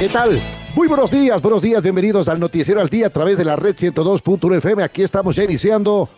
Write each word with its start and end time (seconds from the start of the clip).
¿Qué 0.00 0.08
tal? 0.08 0.40
Muy 0.74 0.88
buenos 0.88 1.10
días, 1.10 1.42
buenos 1.42 1.60
días, 1.60 1.82
bienvenidos 1.82 2.26
al 2.28 2.40
Noticiero 2.40 2.80
al 2.80 2.88
Día 2.88 3.08
a 3.08 3.10
través 3.10 3.36
de 3.36 3.44
la 3.44 3.54
red 3.54 3.76
102.1 3.76 4.56
FM. 4.56 4.82
Aquí 4.82 5.02
estamos 5.02 5.36
ya 5.36 5.44
iniciando 5.44 6.08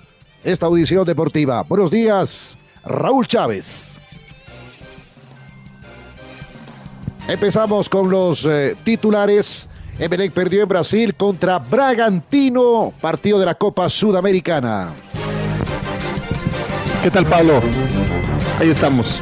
esta 0.45 0.67
audición 0.67 1.05
deportiva. 1.05 1.65
Buenos 1.65 1.91
días, 1.91 2.57
Raúl 2.85 3.27
Chávez. 3.27 3.99
Empezamos 7.27 7.89
con 7.89 8.09
los 8.09 8.45
eh, 8.45 8.77
titulares. 8.84 9.69
Emelec 9.99 10.31
perdió 10.31 10.62
en 10.62 10.69
Brasil 10.69 11.17
contra 11.17 11.59
Bragantino, 11.59 12.93
partido 13.01 13.41
de 13.41 13.47
la 13.47 13.56
Copa 13.56 13.89
Sudamericana. 13.89 14.91
¿Qué 17.03 17.11
tal, 17.11 17.27
Pablo? 17.27 17.61
Ahí 18.61 18.71
estamos. 18.71 19.21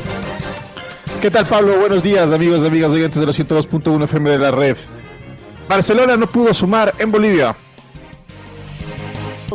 ¿Qué 1.20 1.30
tal, 1.30 1.44
Pablo? 1.44 1.78
Buenos 1.78 2.02
días, 2.02 2.32
amigos 2.32 2.62
y 2.62 2.66
amigas 2.66 2.90
oyentes 2.92 3.20
de 3.20 3.26
los 3.26 3.38
102.1 3.38 4.04
FM 4.04 4.30
de 4.30 4.38
la 4.38 4.50
red. 4.50 4.74
Barcelona 5.68 6.16
no 6.16 6.26
pudo 6.26 6.54
sumar 6.54 6.94
en 6.98 7.12
Bolivia. 7.12 7.54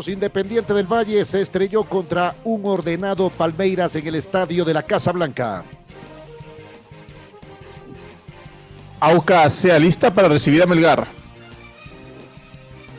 Independiente 0.05 0.75
del 0.75 0.85
Valle 0.85 1.25
se 1.25 1.41
estrelló 1.41 1.83
contra 1.83 2.35
un 2.43 2.61
ordenado 2.65 3.31
Palmeiras 3.31 3.95
en 3.95 4.05
el 4.05 4.13
estadio 4.13 4.63
de 4.63 4.75
la 4.75 4.83
Casa 4.83 5.11
Blanca. 5.11 5.63
Aucas 8.99 9.53
sea 9.53 9.79
lista 9.79 10.13
para 10.13 10.27
recibir 10.27 10.61
a 10.61 10.67
Melgar 10.67 11.24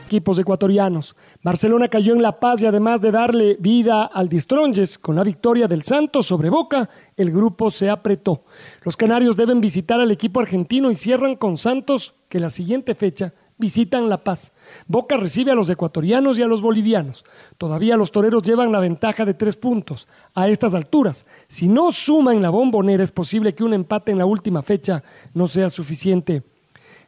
equipos 0.07 0.39
ecuatorianos. 0.39 1.17
Barcelona 1.43 1.89
cayó 1.89 2.15
en 2.15 2.23
La 2.23 2.39
Paz 2.39 2.63
y 2.63 2.67
además 2.67 3.01
de 3.01 3.11
darle 3.11 3.57
vida 3.59 4.05
al 4.05 4.29
Distronges 4.29 4.99
con 4.99 5.17
la 5.17 5.25
victoria 5.25 5.67
del 5.67 5.83
Santos 5.83 6.27
sobre 6.27 6.49
Boca, 6.49 6.89
el 7.17 7.33
grupo 7.33 7.73
se 7.73 7.91
apretó. 7.91 8.45
Los 8.85 8.97
canarios 8.97 9.37
deben 9.37 9.61
visitar 9.61 10.01
al 10.01 10.13
equipo 10.13 10.39
argentino 10.39 10.93
y 10.93 10.97
cierran 10.97 11.35
con 11.35 11.57
Santos, 11.57 12.15
que 12.29 12.39
la 12.39 12.51
siguiente 12.51 12.95
fecha 12.95 13.35
visitan 13.59 14.09
La 14.09 14.23
Paz. 14.23 14.53
Boca 14.87 15.17
recibe 15.17 15.51
a 15.51 15.57
los 15.57 15.69
ecuatorianos 15.71 16.39
y 16.39 16.43
a 16.43 16.47
los 16.47 16.63
bolivianos. 16.63 17.25
Todavía 17.59 17.97
los 17.97 18.13
toreros 18.13 18.45
llevan 18.45 18.71
la 18.71 18.79
ventaja 18.79 19.25
de 19.25 19.35
tres 19.35 19.57
puntos. 19.57 20.07
A 20.37 20.49
estas 20.49 20.73
alturas, 20.75 21.27
si 21.49 21.67
no 21.67 21.91
suman 21.91 22.43
la 22.43 22.51
bombonera, 22.51 23.03
es 23.03 23.11
posible 23.11 23.57
que 23.57 23.65
un 23.65 23.75
empate 23.75 24.13
en 24.13 24.19
la 24.19 24.27
última 24.27 24.63
fecha 24.63 25.03
no 25.35 25.49
sea 25.49 25.69
suficiente. 25.69 26.45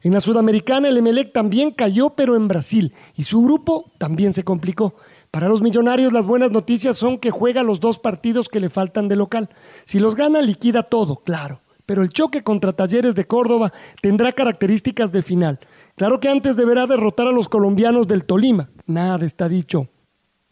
En 0.03 0.13
la 0.13 0.21
Sudamericana, 0.21 0.89
el 0.89 0.97
Emelec 0.97 1.33
también 1.33 1.73
cayó, 1.73 2.11
pero 2.11 2.37
en 2.37 2.47
Brasil, 2.47 2.95
y 3.17 3.25
su 3.25 3.43
grupo 3.43 3.91
también 3.99 4.33
se 4.33 4.45
complicó. 4.45 4.95
Para 5.31 5.49
los 5.49 5.61
millonarios, 5.61 6.13
las 6.13 6.25
buenas 6.25 6.53
noticias 6.53 6.97
son 6.97 7.19
que 7.19 7.31
juega 7.31 7.63
los 7.63 7.81
dos 7.81 7.99
partidos 7.99 8.49
que 8.49 8.61
le 8.61 8.71
faltan 8.71 9.09
de 9.09 9.17
local. 9.17 9.49
Si 9.85 9.99
los 9.99 10.15
gana, 10.15 10.41
liquida 10.41 10.85
todo, 10.85 11.17
claro. 11.17 11.61
Pero 11.85 12.03
el 12.03 12.11
choque 12.11 12.43
contra 12.43 12.75
Talleres 12.75 13.15
de 13.15 13.27
Córdoba 13.27 13.73
tendrá 14.03 14.33
características 14.33 15.11
de 15.11 15.23
final. 15.23 15.59
Claro 15.97 16.21
que 16.21 16.29
antes 16.29 16.55
deberá 16.57 16.87
derrotar 16.87 17.27
a 17.27 17.33
los 17.33 17.49
colombianos 17.49 18.07
del 18.07 18.25
Tolima. 18.25 18.71
Nada 18.87 19.27
está 19.27 19.49
dicho. 19.49 19.89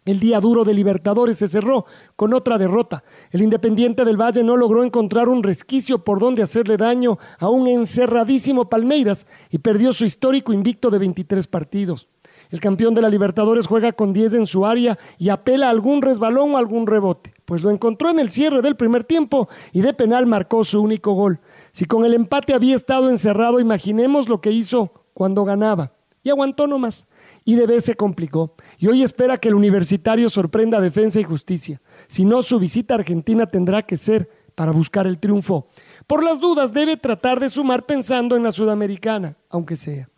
El 0.06 0.20
día 0.20 0.38
duro 0.38 0.64
de 0.64 0.72
Libertadores 0.72 1.36
se 1.36 1.48
cerró 1.48 1.84
con 2.14 2.32
otra 2.32 2.58
derrota. 2.58 3.02
El 3.32 3.42
Independiente 3.42 4.04
del 4.04 4.16
Valle 4.16 4.44
no 4.44 4.56
logró 4.56 4.84
encontrar 4.84 5.28
un 5.28 5.42
resquicio 5.42 6.04
por 6.04 6.20
donde 6.20 6.44
hacerle 6.44 6.76
daño 6.76 7.18
a 7.40 7.48
un 7.48 7.66
encerradísimo 7.66 8.68
Palmeiras 8.68 9.26
y 9.50 9.58
perdió 9.58 9.92
su 9.92 10.04
histórico 10.04 10.52
invicto 10.52 10.90
de 10.90 11.00
23 11.00 11.48
partidos. 11.48 12.06
El 12.50 12.60
campeón 12.60 12.94
de 12.94 13.02
la 13.02 13.08
Libertadores 13.08 13.66
juega 13.66 13.90
con 13.90 14.12
10 14.12 14.34
en 14.34 14.46
su 14.46 14.64
área 14.64 14.96
y 15.18 15.30
apela 15.30 15.66
a 15.66 15.70
algún 15.70 16.00
resbalón 16.00 16.54
o 16.54 16.58
algún 16.58 16.86
rebote, 16.86 17.34
pues 17.44 17.62
lo 17.62 17.70
encontró 17.70 18.08
en 18.08 18.20
el 18.20 18.30
cierre 18.30 18.62
del 18.62 18.76
primer 18.76 19.02
tiempo 19.02 19.48
y 19.72 19.80
de 19.80 19.92
penal 19.92 20.26
marcó 20.26 20.62
su 20.62 20.80
único 20.80 21.14
gol. 21.14 21.40
Si 21.72 21.84
con 21.84 22.04
el 22.04 22.14
empate 22.14 22.54
había 22.54 22.76
estado 22.76 23.10
encerrado, 23.10 23.58
imaginemos 23.58 24.28
lo 24.28 24.40
que 24.40 24.52
hizo 24.52 24.92
cuando 25.14 25.44
ganaba. 25.44 25.94
Y 26.22 26.30
aguantó 26.30 26.68
nomás 26.68 27.08
vez 27.54 27.84
se 27.84 27.94
complicó. 27.94 28.54
Y 28.78 28.88
hoy 28.88 29.02
espera 29.02 29.38
que 29.38 29.48
el 29.48 29.54
universitario 29.54 30.28
sorprenda 30.28 30.78
a 30.78 30.80
Defensa 30.80 31.20
y 31.20 31.24
Justicia. 31.24 31.80
Si 32.08 32.24
no, 32.24 32.42
su 32.42 32.58
visita 32.58 32.94
a 32.94 32.98
Argentina 32.98 33.46
tendrá 33.46 33.82
que 33.82 33.96
ser 33.96 34.28
para 34.56 34.72
buscar 34.72 35.06
el 35.06 35.18
triunfo. 35.18 35.68
Por 36.06 36.24
las 36.24 36.40
dudas, 36.40 36.72
debe 36.72 36.96
tratar 36.96 37.38
de 37.38 37.50
sumar 37.50 37.86
pensando 37.86 38.36
en 38.36 38.42
la 38.42 38.52
Sudamericana, 38.52 39.36
aunque 39.50 39.76
sea. 39.76 40.08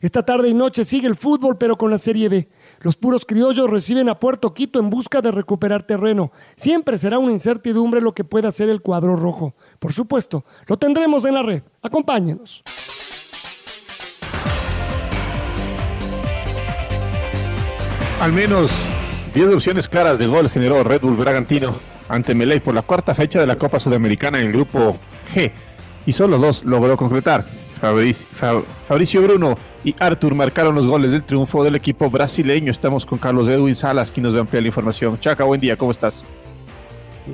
Esta 0.00 0.22
tarde 0.24 0.48
y 0.48 0.54
noche 0.54 0.84
sigue 0.84 1.08
el 1.08 1.16
fútbol, 1.16 1.56
pero 1.56 1.76
con 1.76 1.90
la 1.90 1.98
Serie 1.98 2.28
B. 2.28 2.48
Los 2.80 2.96
puros 2.96 3.24
criollos 3.24 3.70
reciben 3.70 4.08
a 4.08 4.18
Puerto 4.18 4.52
Quito 4.52 4.78
en 4.78 4.90
busca 4.90 5.22
de 5.22 5.30
recuperar 5.30 5.84
terreno. 5.84 6.32
Siempre 6.56 6.98
será 6.98 7.18
una 7.18 7.32
incertidumbre 7.32 8.00
lo 8.00 8.14
que 8.14 8.24
pueda 8.24 8.48
hacer 8.48 8.68
el 8.68 8.82
cuadro 8.82 9.16
rojo. 9.16 9.54
Por 9.78 9.92
supuesto, 9.92 10.44
lo 10.66 10.76
tendremos 10.76 11.24
en 11.24 11.34
la 11.34 11.42
red. 11.42 11.62
Acompáñenos. 11.80 12.62
Al 18.20 18.32
menos 18.32 18.70
10 19.34 19.52
opciones 19.52 19.88
claras 19.88 20.18
de 20.18 20.26
gol 20.26 20.48
generó 20.48 20.82
Red 20.82 21.02
Bull 21.02 21.16
Bragantino 21.16 21.74
ante 22.08 22.34
Meley 22.34 22.60
por 22.60 22.74
la 22.74 22.80
cuarta 22.80 23.14
fecha 23.14 23.38
de 23.38 23.46
la 23.46 23.56
Copa 23.56 23.78
Sudamericana 23.78 24.40
en 24.40 24.46
el 24.46 24.52
grupo 24.52 24.96
G 25.34 25.52
y 26.06 26.12
solo 26.12 26.38
dos 26.38 26.64
logró 26.64 26.96
concretar. 26.96 27.44
Fabricio 27.78 29.22
Bruno 29.22 29.58
y 29.84 29.94
Artur 29.98 30.34
marcaron 30.34 30.74
los 30.74 30.86
goles 30.86 31.12
del 31.12 31.24
triunfo 31.24 31.62
del 31.62 31.74
equipo 31.74 32.08
brasileño. 32.08 32.70
Estamos 32.70 33.04
con 33.04 33.18
Carlos 33.18 33.48
Edwin 33.48 33.76
Salas, 33.76 34.10
quien 34.10 34.24
nos 34.24 34.34
va 34.34 34.38
a 34.38 34.40
ampliar 34.40 34.62
la 34.62 34.68
información. 34.68 35.20
Chaca, 35.20 35.44
buen 35.44 35.60
día, 35.60 35.76
¿cómo 35.76 35.90
estás? 35.90 36.24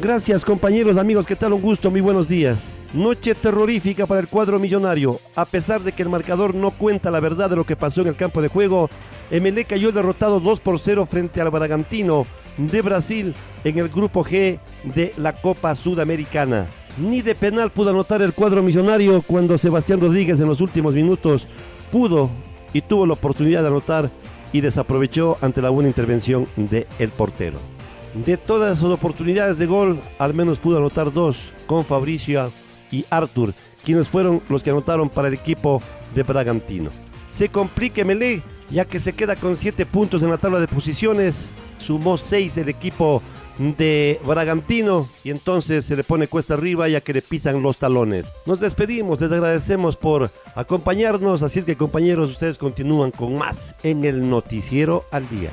Gracias 0.00 0.42
compañeros, 0.42 0.97
amigos, 0.97 1.26
¿qué 1.26 1.36
tal? 1.36 1.53
Un 1.53 1.60
gusto, 1.60 1.91
muy 1.91 2.00
buenos 2.00 2.26
días. 2.26 2.70
Noche 2.94 3.34
terrorífica 3.34 4.06
para 4.06 4.20
el 4.20 4.28
cuadro 4.28 4.58
millonario. 4.58 5.20
A 5.36 5.44
pesar 5.44 5.82
de 5.82 5.92
que 5.92 6.03
el 6.03 6.08
marcador 6.08 6.54
no 6.54 6.70
cuenta 6.70 7.10
la 7.10 7.20
verdad 7.20 7.50
de 7.50 7.56
lo 7.56 7.64
que 7.64 7.76
pasó 7.76 8.00
en 8.00 8.06
el 8.06 8.16
campo 8.16 8.41
de 8.41 8.48
juego, 8.48 8.88
MLE 9.31 9.66
cayó 9.66 9.92
derrotado 9.92 10.41
2 10.41 10.60
por 10.60 10.78
0 10.78 11.04
frente 11.04 11.42
al 11.42 11.50
Bragantino 11.50 12.26
de 12.56 12.81
Brasil 12.81 13.34
en 13.64 13.78
el 13.78 13.91
grupo 13.91 14.25
G 14.25 14.58
de 14.94 15.12
la 15.19 15.34
Copa 15.34 15.75
Sudamericana. 15.75 16.66
Ni 16.97 17.20
de 17.20 17.34
penal 17.34 17.70
pudo 17.70 17.91
anotar 17.91 18.22
el 18.22 18.32
cuadro 18.32 18.62
millonario 18.62 19.20
cuando 19.20 19.58
Sebastián 19.58 20.00
Rodríguez 20.00 20.41
en 20.41 20.48
los 20.48 20.62
últimos 20.62 20.94
minutos 20.94 21.47
pudo 21.91 22.31
y 22.72 22.81
tuvo 22.81 23.04
la 23.04 23.12
oportunidad 23.12 23.60
de 23.60 23.69
anotar 23.69 24.10
y 24.54 24.62
desaprovechó 24.62 25.36
ante 25.42 25.60
la 25.60 25.69
buena 25.69 25.91
intervención 25.91 26.47
del 26.56 26.86
el 26.98 27.10
portero. 27.10 27.72
De 28.15 28.37
todas 28.37 28.78
sus 28.78 28.93
oportunidades 28.93 29.56
de 29.56 29.67
gol, 29.67 29.99
al 30.19 30.34
menos 30.34 30.59
pudo 30.59 30.78
anotar 30.78 31.12
dos 31.12 31.50
con 31.67 31.84
Fabricio 31.84 32.53
y 32.91 33.06
Artur, 33.09 33.55
quienes 33.85 34.06
fueron 34.09 34.43
los 34.50 34.62
que 34.62 34.70
anotaron 34.70 35.09
para 35.09 35.29
el 35.29 35.35
equipo 35.35 35.82
de 36.14 36.23
Bragantino. 36.23 36.91
Se 37.32 37.49
complique 37.49 38.05
Melé, 38.05 38.43
ya 38.70 38.85
que 38.85 39.00
se 39.00 39.14
queda 39.14 39.35
con 39.35 39.56
siete 39.56 39.87
puntos 39.87 40.23
en 40.23 40.29
la 40.29 40.37
tabla 40.37 40.61
de 40.61 40.69
posiciones, 40.69 41.53
sumó 41.79 42.19
seis 42.19 42.59
el 42.59 42.69
equipo 42.69 43.23
de 43.59 44.20
Bragantino 44.26 45.08
y 45.25 45.31
entonces 45.31 45.85
se 45.85 45.97
le 45.97 46.05
pone 46.05 46.26
cuesta 46.26 46.55
arriba 46.55 46.88
ya 46.88 47.00
que 47.00 47.15
le 47.15 47.23
pisan 47.23 47.62
los 47.62 47.79
talones. 47.79 48.26
Nos 48.44 48.61
despedimos, 48.61 49.20
les 49.23 49.32
agradecemos 49.32 49.97
por 49.97 50.31
acompañarnos, 50.55 51.43
así 51.43 51.61
es 51.61 51.65
que 51.65 51.76
compañeros 51.76 52.31
ustedes 52.31 52.58
continúan 52.58 53.11
con 53.11 53.37
más 53.37 53.75
en 53.82 54.05
el 54.05 54.29
noticiero 54.29 55.05
al 55.11 55.29
día. 55.31 55.50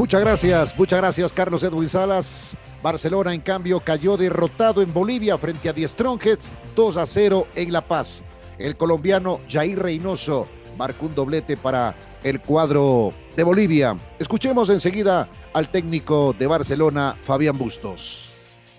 Muchas 0.00 0.22
gracias, 0.22 0.78
muchas 0.78 0.98
gracias 0.98 1.30
Carlos 1.30 1.62
Edwin 1.62 1.90
Salas. 1.90 2.56
Barcelona 2.82 3.34
en 3.34 3.42
cambio 3.42 3.80
cayó 3.80 4.16
derrotado 4.16 4.80
en 4.80 4.94
Bolivia 4.94 5.36
frente 5.36 5.68
a 5.68 5.74
Die 5.74 5.86
Strongets 5.86 6.54
2 6.74 6.96
a 6.96 7.04
0 7.04 7.48
en 7.54 7.70
La 7.70 7.82
Paz. 7.82 8.22
El 8.58 8.78
colombiano 8.78 9.40
Jair 9.46 9.78
Reynoso 9.78 10.48
marcó 10.78 11.04
un 11.04 11.14
doblete 11.14 11.58
para 11.58 11.94
el 12.24 12.40
cuadro 12.40 13.12
de 13.36 13.42
Bolivia. 13.42 13.94
Escuchemos 14.18 14.70
enseguida 14.70 15.28
al 15.52 15.68
técnico 15.68 16.34
de 16.38 16.46
Barcelona, 16.46 17.16
Fabián 17.20 17.58
Bustos. 17.58 18.30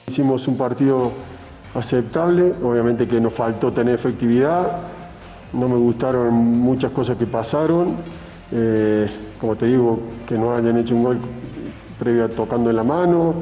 Hicimos 0.07 0.47
un 0.47 0.57
partido 0.57 1.11
aceptable. 1.75 2.51
Obviamente 2.63 3.07
que 3.07 3.21
nos 3.21 3.35
faltó 3.35 3.71
tener 3.71 3.93
efectividad. 3.93 4.87
No 5.53 5.69
me 5.69 5.77
gustaron 5.77 6.33
muchas 6.33 6.91
cosas 6.91 7.15
que 7.15 7.27
pasaron. 7.27 7.97
Eh, 8.51 9.07
como 9.41 9.55
te 9.55 9.65
digo, 9.65 9.99
que 10.27 10.37
no 10.37 10.53
hayan 10.53 10.77
hecho 10.77 10.95
un 10.95 11.03
gol 11.03 11.17
previo 11.97 12.29
tocando 12.29 12.69
en 12.69 12.75
la 12.75 12.83
mano, 12.83 13.33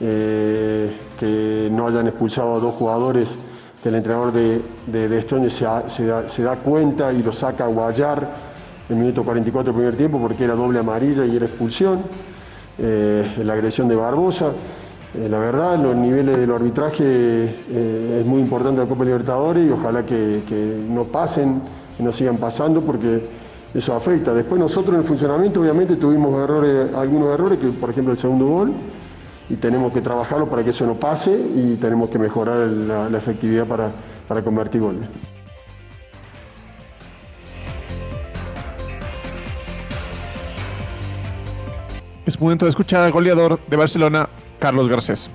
eh, 0.00 0.96
que 1.18 1.68
no 1.72 1.88
hayan 1.88 2.06
expulsado 2.06 2.54
a 2.54 2.60
dos 2.60 2.74
jugadores 2.74 3.34
que 3.82 3.88
el 3.88 3.96
entrenador 3.96 4.32
de, 4.32 4.62
de, 4.86 5.50
se, 5.50 6.42
da, 6.44 6.56
cuenta 6.56 7.12
y 7.12 7.24
lo 7.24 7.32
saca 7.32 7.64
a 7.64 7.66
guayar 7.66 8.28
en 8.88 8.98
minuto 9.00 9.24
44 9.24 9.72
del 9.72 9.74
primer 9.74 9.96
tiempo 9.96 10.20
porque 10.20 10.44
era 10.44 10.54
doble 10.54 10.78
amarilla 10.78 11.26
y 11.26 11.34
era 11.34 11.46
expulsión. 11.46 12.02
Eh, 12.78 13.42
la 13.44 13.54
agresión 13.54 13.88
de 13.88 13.96
Barbosa. 13.96 14.52
Eh, 15.12 15.28
la 15.28 15.40
verdad, 15.40 15.76
los 15.76 15.96
niveles 15.96 16.36
del 16.36 16.52
arbitraje 16.52 17.44
es 17.44 18.24
muy 18.24 18.40
importante 18.40 18.80
la 18.80 18.86
Copa 18.86 19.04
Libertadores 19.04 19.68
y 19.68 19.72
ojalá 19.72 20.06
que, 20.06 20.84
no 20.88 21.02
pasen, 21.04 21.60
y 21.98 22.02
no 22.04 22.12
sigan 22.12 22.36
pasando 22.36 22.80
porque 22.80 23.41
eso 23.74 23.94
afecta. 23.94 24.34
Después 24.34 24.60
nosotros 24.60 24.94
en 24.94 25.00
el 25.00 25.06
funcionamiento 25.06 25.60
obviamente 25.60 25.96
tuvimos 25.96 26.42
errores, 26.42 26.94
algunos 26.94 27.34
errores, 27.34 27.58
que 27.58 27.68
por 27.68 27.90
ejemplo 27.90 28.12
el 28.12 28.18
segundo 28.18 28.46
gol, 28.46 28.72
y 29.48 29.56
tenemos 29.56 29.92
que 29.92 30.00
trabajarlo 30.00 30.48
para 30.48 30.64
que 30.64 30.70
eso 30.70 30.86
no 30.86 30.94
pase 30.94 31.32
y 31.32 31.76
tenemos 31.76 32.10
que 32.10 32.18
mejorar 32.18 32.58
la, 32.58 33.18
efectividad 33.18 33.66
para, 33.66 33.90
para 34.28 34.42
convertir 34.42 34.80
goles. 34.80 35.08
Es 42.24 42.40
momento 42.40 42.66
de 42.66 42.70
escuchar 42.70 43.02
al 43.02 43.12
goleador 43.12 43.60
de 43.66 43.76
Barcelona, 43.76 44.28
Carlos 44.58 44.88
Garcés. 44.88 45.28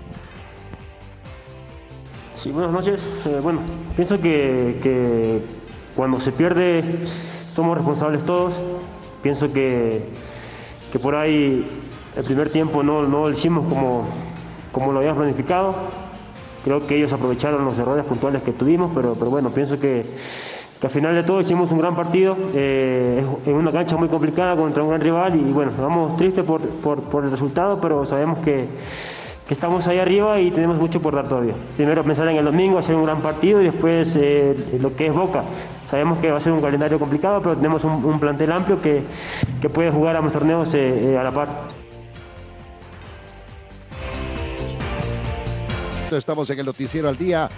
Sí, 2.35 2.51
buenas 2.51 2.71
noches. 2.71 3.01
Eh, 3.25 3.39
bueno, 3.43 3.59
pienso 3.95 4.21
que, 4.21 5.41
cuando 5.95 6.19
se 6.19 6.31
pierde 6.31 6.83
somos 7.57 7.75
responsables 7.75 8.23
todos. 8.23 8.53
Pienso 9.23 9.51
que, 9.51 10.03
que 10.91 10.99
por 10.99 11.15
ahí 11.15 11.67
el 12.15 12.23
primer 12.23 12.51
tiempo 12.51 12.83
no, 12.83 13.01
no 13.01 13.27
lo 13.27 13.31
hicimos 13.31 13.67
como, 13.67 14.05
como 14.71 14.91
lo 14.91 14.99
habíamos 14.99 15.17
planificado. 15.17 15.73
Creo 16.63 16.85
que 16.85 16.95
ellos 16.97 17.11
aprovecharon 17.13 17.65
los 17.65 17.75
errores 17.79 18.05
puntuales 18.05 18.43
que 18.43 18.51
tuvimos, 18.51 18.91
pero, 18.93 19.15
pero 19.15 19.31
bueno, 19.31 19.49
pienso 19.49 19.79
que, 19.79 20.03
que 20.79 20.85
al 20.85 20.93
final 20.93 21.15
de 21.15 21.23
todo 21.23 21.41
hicimos 21.41 21.71
un 21.71 21.79
gran 21.79 21.95
partido 21.95 22.37
eh, 22.53 23.25
en 23.47 23.55
una 23.55 23.71
cancha 23.71 23.97
muy 23.97 24.07
complicada 24.07 24.55
contra 24.55 24.83
un 24.83 24.89
gran 24.89 25.01
rival 25.01 25.35
y 25.35 25.51
bueno, 25.51 25.71
vamos 25.81 26.15
tristes 26.15 26.45
por, 26.45 26.61
por, 26.61 27.25
el 27.25 27.31
resultado, 27.31 27.81
pero 27.81 28.05
sabemos 28.05 28.37
que, 28.39 28.67
que, 29.47 29.53
estamos 29.55 29.87
ahí 29.87 29.97
arriba 29.97 30.39
y 30.39 30.51
tenemos 30.51 30.77
mucho 30.77 31.01
por 31.01 31.15
dar 31.15 31.27
todavía. 31.27 31.55
Primero 31.75 32.03
pensar 32.03 32.27
en 32.27 32.35
el 32.35 32.45
domingo, 32.45 32.77
hacer 32.77 32.95
un 32.95 33.03
gran 33.03 33.21
partido 33.21 33.59
y 33.63 33.65
después 33.65 34.15
eh, 34.15 34.77
lo 34.79 34.95
que 34.95 35.07
es 35.07 35.13
Boca. 35.15 35.43
Sabemos 35.87 36.17
que 36.17 36.29
va 36.29 36.37
a 36.37 36.41
ser 36.41 36.51
un 36.51 36.59
calendario 36.59 36.99
complicado, 36.99 37.41
pero 37.41 37.55
tenemos 37.55 37.81
un, 37.85 38.19
plantel 38.19 38.51
amplio 38.51 38.77
que, 38.77 39.03
que, 39.61 39.69
puede 39.69 39.89
jugar 39.89 40.17
a 40.17 40.21
los 40.21 40.33
torneos 40.33 40.73
eh, 40.73 41.17
a 41.17 41.23
la 41.23 41.31
par. 41.31 41.47
Estamos 46.11 46.49
en 46.49 46.59
el 46.59 46.65
noticiero 46.65 47.07
al 47.07 47.17
día 47.17 47.49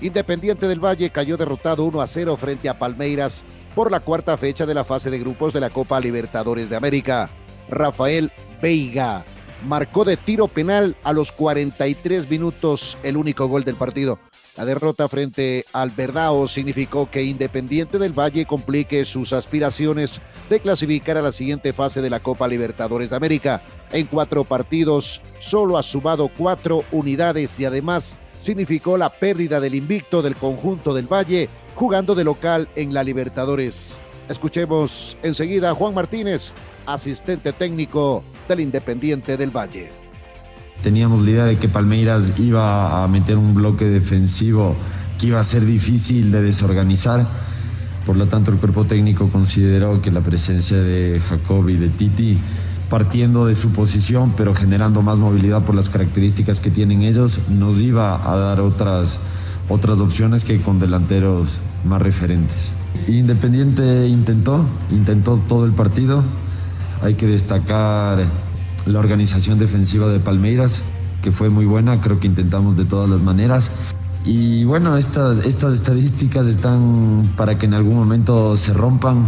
Independiente 0.00 0.66
del 0.66 0.84
Valle 0.84 1.10
cayó 1.10 1.36
derrotado 1.36 1.84
1 1.84 2.00
a 2.00 2.06
0 2.06 2.36
frente 2.36 2.68
a 2.68 2.78
Palmeiras 2.78 3.44
por 3.74 3.90
la 3.90 4.00
cuarta 4.00 4.36
fecha 4.36 4.66
de 4.66 4.74
la 4.74 4.84
fase 4.84 5.10
de 5.10 5.18
grupos 5.18 5.52
de 5.52 5.60
la 5.60 5.70
Copa 5.70 6.00
Libertadores 6.00 6.68
de 6.68 6.76
América. 6.76 7.30
Rafael 7.68 8.30
Veiga 8.60 9.24
marcó 9.64 10.04
de 10.04 10.16
tiro 10.16 10.48
penal 10.48 10.96
a 11.02 11.12
los 11.12 11.32
43 11.32 12.30
minutos 12.30 12.98
el 13.02 13.16
único 13.16 13.46
gol 13.46 13.64
del 13.64 13.76
partido. 13.76 14.18
La 14.56 14.64
derrota 14.64 15.08
frente 15.08 15.64
al 15.72 15.90
Verdao 15.90 16.46
significó 16.46 17.10
que 17.10 17.24
Independiente 17.24 17.98
del 17.98 18.12
Valle 18.12 18.46
complique 18.46 19.04
sus 19.04 19.32
aspiraciones 19.32 20.20
de 20.48 20.60
clasificar 20.60 21.16
a 21.16 21.22
la 21.22 21.32
siguiente 21.32 21.72
fase 21.72 22.00
de 22.00 22.10
la 22.10 22.20
Copa 22.20 22.46
Libertadores 22.46 23.10
de 23.10 23.16
América. 23.16 23.62
En 23.90 24.06
cuatro 24.06 24.44
partidos 24.44 25.20
solo 25.40 25.76
ha 25.76 25.82
sumado 25.82 26.30
cuatro 26.38 26.84
unidades 26.92 27.58
y 27.58 27.64
además 27.64 28.16
significó 28.40 28.96
la 28.96 29.08
pérdida 29.08 29.58
del 29.58 29.74
invicto 29.74 30.22
del 30.22 30.36
conjunto 30.36 30.94
del 30.94 31.12
Valle 31.12 31.48
jugando 31.74 32.14
de 32.14 32.22
local 32.22 32.68
en 32.76 32.94
la 32.94 33.02
Libertadores. 33.02 33.98
Escuchemos 34.28 35.16
enseguida 35.24 35.70
a 35.70 35.74
Juan 35.74 35.94
Martínez, 35.94 36.54
asistente 36.86 37.52
técnico 37.52 38.22
del 38.48 38.60
Independiente 38.60 39.36
del 39.36 39.50
Valle. 39.50 39.90
Teníamos 40.82 41.22
la 41.22 41.30
idea 41.30 41.44
de 41.44 41.58
que 41.58 41.68
Palmeiras 41.68 42.34
iba 42.38 43.02
a 43.02 43.08
meter 43.08 43.38
un 43.38 43.54
bloque 43.54 43.86
defensivo 43.86 44.76
que 45.18 45.28
iba 45.28 45.40
a 45.40 45.44
ser 45.44 45.64
difícil 45.64 46.30
de 46.30 46.42
desorganizar. 46.42 47.26
Por 48.04 48.16
lo 48.16 48.26
tanto, 48.26 48.50
el 48.50 48.58
cuerpo 48.58 48.84
técnico 48.84 49.30
consideró 49.30 50.02
que 50.02 50.10
la 50.10 50.20
presencia 50.20 50.76
de 50.76 51.20
Jacob 51.20 51.68
y 51.68 51.76
de 51.76 51.88
Titi 51.88 52.38
partiendo 52.88 53.46
de 53.46 53.54
su 53.54 53.70
posición, 53.72 54.34
pero 54.36 54.54
generando 54.54 55.02
más 55.02 55.18
movilidad 55.18 55.64
por 55.64 55.74
las 55.74 55.88
características 55.88 56.60
que 56.60 56.70
tienen 56.70 57.02
ellos, 57.02 57.40
nos 57.48 57.80
iba 57.80 58.30
a 58.30 58.36
dar 58.36 58.60
otras, 58.60 59.20
otras 59.68 59.98
opciones 60.00 60.44
que 60.44 60.60
con 60.60 60.78
delanteros 60.78 61.58
más 61.84 62.00
referentes. 62.00 62.70
Independiente 63.08 64.06
intentó, 64.06 64.64
intentó 64.90 65.40
todo 65.48 65.64
el 65.64 65.72
partido. 65.72 66.22
Hay 67.02 67.14
que 67.14 67.26
destacar 67.26 68.24
la 68.86 68.98
organización 68.98 69.58
defensiva 69.58 70.08
de 70.08 70.20
Palmeiras, 70.20 70.82
que 71.22 71.30
fue 71.30 71.48
muy 71.48 71.64
buena, 71.64 72.00
creo 72.00 72.20
que 72.20 72.26
intentamos 72.26 72.76
de 72.76 72.84
todas 72.84 73.08
las 73.08 73.22
maneras. 73.22 73.72
Y 74.24 74.64
bueno, 74.64 74.96
estas, 74.96 75.38
estas 75.38 75.74
estadísticas 75.74 76.46
están 76.46 77.32
para 77.36 77.58
que 77.58 77.66
en 77.66 77.74
algún 77.74 77.96
momento 77.96 78.56
se 78.56 78.72
rompan, 78.72 79.26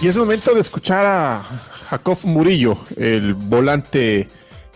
Y 0.00 0.06
es 0.06 0.16
momento 0.16 0.54
de 0.54 0.60
escuchar 0.60 1.04
a 1.04 1.42
Jacob 1.88 2.16
Murillo, 2.22 2.78
el 2.96 3.34
volante 3.34 4.28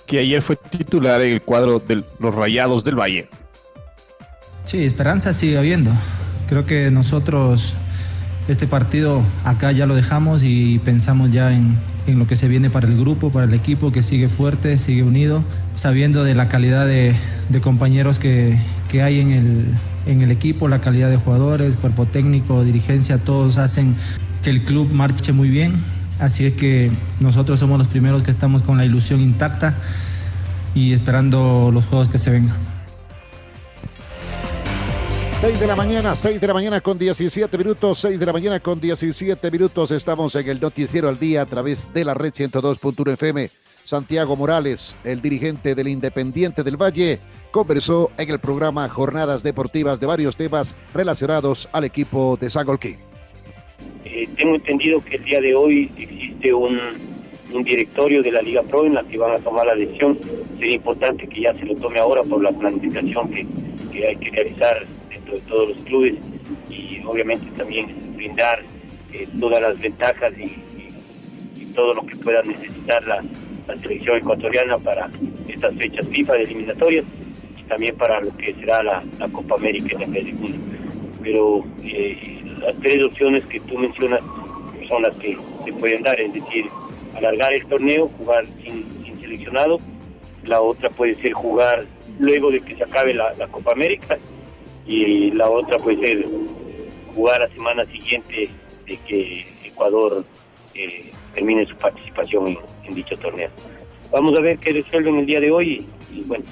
que 0.05 0.19
ayer 0.19 0.43
fue 0.43 0.57
titular 0.57 1.23
en 1.23 1.35
el 1.35 1.43
cuadro 1.43 1.79
de 1.79 2.03
los 2.19 2.35
Rayados 2.35 2.83
del 2.83 2.99
Valle. 2.99 3.29
Sí, 4.65 4.85
esperanza 4.85 5.33
sigue 5.33 5.59
habiendo. 5.59 5.93
Creo 6.49 6.65
que 6.65 6.91
nosotros 6.91 7.75
este 8.49 8.67
partido 8.67 9.23
acá 9.45 9.73
ya 9.73 9.87
lo 9.87 9.95
dejamos 9.95 10.43
y 10.45 10.81
pensamos 10.81 11.31
ya 11.31 11.53
en, 11.53 11.79
lo 12.07 12.27
que 12.27 12.35
se 12.35 12.49
viene 12.49 12.69
para 12.69 12.89
el 12.89 12.99
grupo, 12.99 13.31
para 13.31 13.47
el 13.47 13.55
equipo 13.55 13.93
que 13.93 14.03
sigue 14.03 14.29
fuerte, 14.29 14.79
sigue 14.79 15.05
unido, 15.05 15.45
sabiendo 15.77 16.25
de 16.25 16.35
la 16.35 16.49
calidad 16.49 16.87
de, 16.87 17.15
compañeros 17.61 18.19
que, 18.19 18.59
hay 19.01 19.21
en 19.21 19.31
el, 19.31 19.67
en 20.07 20.23
el 20.23 20.33
equipo, 20.33 20.69
la 20.69 20.81
calidad 20.81 21.11
de 21.11 21.17
jugadores, 21.17 21.77
cuerpo 21.77 22.07
técnico, 22.07 22.65
dirigencia, 22.65 23.19
todos 23.19 23.59
hacen 23.59 23.95
que 24.43 24.51
el 24.51 24.63
club 24.63 24.93
marche 24.93 25.33
muy 25.33 25.49
bien. 25.49 25.77
Así 26.19 26.45
es 26.45 26.55
que 26.55 26.91
nosotros 27.21 27.61
somos 27.61 27.79
los 27.79 27.89
primeros 27.89 28.23
que 28.23 28.31
estamos 28.31 28.63
con 28.63 28.77
la 28.77 28.85
ilusión 28.85 29.21
intacta 29.21 29.77
y 30.75 30.93
esperando 30.93 31.71
los 31.73 31.87
juegos 31.87 32.09
que 32.09 32.19
se 32.19 32.31
vengan. 32.31 32.72
6 35.43 35.59
de 35.59 35.67
la 35.67 35.75
mañana, 35.75 36.15
6 36.15 36.41
de 36.41 36.47
la 36.47 36.55
mañana 36.55 36.81
con 36.81 36.97
17 36.97 37.59
minutos, 37.59 37.99
6 37.99 38.21
de 38.21 38.27
la 38.27 38.33
mañana 38.33 38.61
con 38.61 38.81
17 38.81 39.51
minutos. 39.51 39.91
Estamos 39.91 40.37
en 40.37 40.49
el 40.49 40.61
Noticiero 40.61 41.09
al 41.09 41.19
Día 41.19 41.43
a 41.43 41.47
través 41.47 41.93
de 41.93 42.05
la 42.05 42.15
red 42.15 42.33
102.1 42.33 43.15
FM. 43.15 43.49
Santiago 43.83 44.37
Morales, 44.37 44.97
el 45.03 45.21
dirigente 45.21 45.75
del 45.75 45.89
Independiente 45.89 46.63
del 46.63 46.81
Valle, 46.81 47.19
conversó 47.51 48.13
en 48.19 48.31
el 48.31 48.39
programa 48.39 48.89
Jornadas 48.89 49.43
Deportivas 49.43 49.99
de 49.99 50.07
varios 50.07 50.37
temas 50.37 50.77
relacionados 50.95 51.69
al 51.73 51.83
equipo 51.83 52.39
de 52.41 52.49
Sangolquí. 52.49 52.95
Eh, 54.05 54.29
tengo 54.37 54.55
entendido 54.55 55.05
que 55.05 55.17
el 55.17 55.25
día 55.25 55.41
de 55.41 55.57
hoy 55.57 55.91
existe 55.99 56.55
un, 56.55 56.79
directorio 57.65 58.23
de 58.23 58.31
la 58.31 58.43
Liga 58.43 58.63
Pro 58.63 58.87
en 58.87 58.95
la 58.95 59.03
que 59.03 59.19
van 59.19 59.33
a 59.33 59.39
tomar 59.41 59.67
la 59.67 59.75
decisión. 59.75 60.17
Sería 60.61 60.77
importante 60.77 61.27
que 61.27 61.41
ya 61.41 61.53
se 61.55 61.65
lo 61.65 61.75
tome 61.75 61.99
ahora 61.99 62.23
por 62.23 62.41
la 62.41 62.53
planificación 62.53 63.29
que, 63.29 64.07
hay 64.07 64.17
que 64.17 64.31
realizar 64.31 64.87
dentro 65.13 65.35
de 65.35 65.41
todos 65.43 65.69
los 65.71 65.79
clubes 65.83 66.15
y 66.69 67.03
obviamente 67.05 67.47
también 67.57 67.95
brindar 68.17 68.63
eh, 69.13 69.29
todas 69.39 69.61
las 69.61 69.79
ventajas 69.79 70.33
y, 70.39 70.59
todo 71.75 71.95
lo 71.95 72.05
que 72.05 72.15
pueda 72.17 72.43
necesitar 72.43 73.03
la, 73.07 73.25
selección 73.81 74.19
ecuatoriana 74.19 74.77
para 74.77 75.09
estas 75.49 75.75
fechas 75.77 76.07
FIFA 76.07 76.35
de 76.35 76.43
eliminatorias 76.43 77.05
y 77.59 77.63
también 77.63 77.97
para 77.97 78.21
lo 78.21 78.37
que 78.37 78.53
será 78.53 78.83
la, 78.83 79.03
Copa 79.33 79.55
América 79.55 79.97
en 79.99 80.15
el 80.15 80.37
junio. 80.37 80.61
Pero 81.23 81.65
eh, 81.83 82.43
las 82.61 82.77
tres 82.81 83.03
opciones 83.07 83.47
que 83.47 83.59
tú 83.61 83.79
mencionas 83.79 84.21
son 84.87 85.03
las 85.03 85.17
que 85.17 85.39
se 85.65 85.73
pueden 85.73 86.03
dar, 86.03 86.21
es 86.21 86.35
decir, 86.35 86.67
alargar 87.17 87.53
el 87.55 87.65
torneo, 87.67 88.11
jugar 88.19 88.45
sin, 88.63 88.85
seleccionado, 89.21 89.79
la 90.45 90.61
otra 90.61 90.91
puede 90.91 91.15
ser 91.15 91.33
jugar 91.33 91.87
luego 92.19 92.51
de 92.51 92.61
que 92.61 92.77
se 92.77 92.85
acabe 92.85 93.15
la, 93.15 93.33
Copa 93.51 93.73
América 93.73 94.19
y 94.87 95.31
la 95.33 95.49
otra 95.49 95.79
puede 95.79 96.01
ser 96.07 96.27
jugar 97.15 97.41
la 97.41 97.49
semana 97.49 97.85
siguiente 97.87 98.49
de 98.87 98.97
que 99.07 99.47
Ecuador 99.65 100.25
eh, 100.75 101.13
termine 101.35 101.67
su 101.67 101.77
participación 101.77 102.59
en, 102.85 102.95
dicho 102.95 103.17
torneo. 103.17 103.51
vamos 104.11 104.37
a 104.39 104.43
ver 104.43 104.59
qué 104.59 104.73
resuelven 104.73 105.19
el 105.19 105.27
día 105.27 105.41
de 105.41 105.51
hoy 105.51 105.87
y, 106.11 106.19
y 106.19 106.23
bueno, 106.25 106.45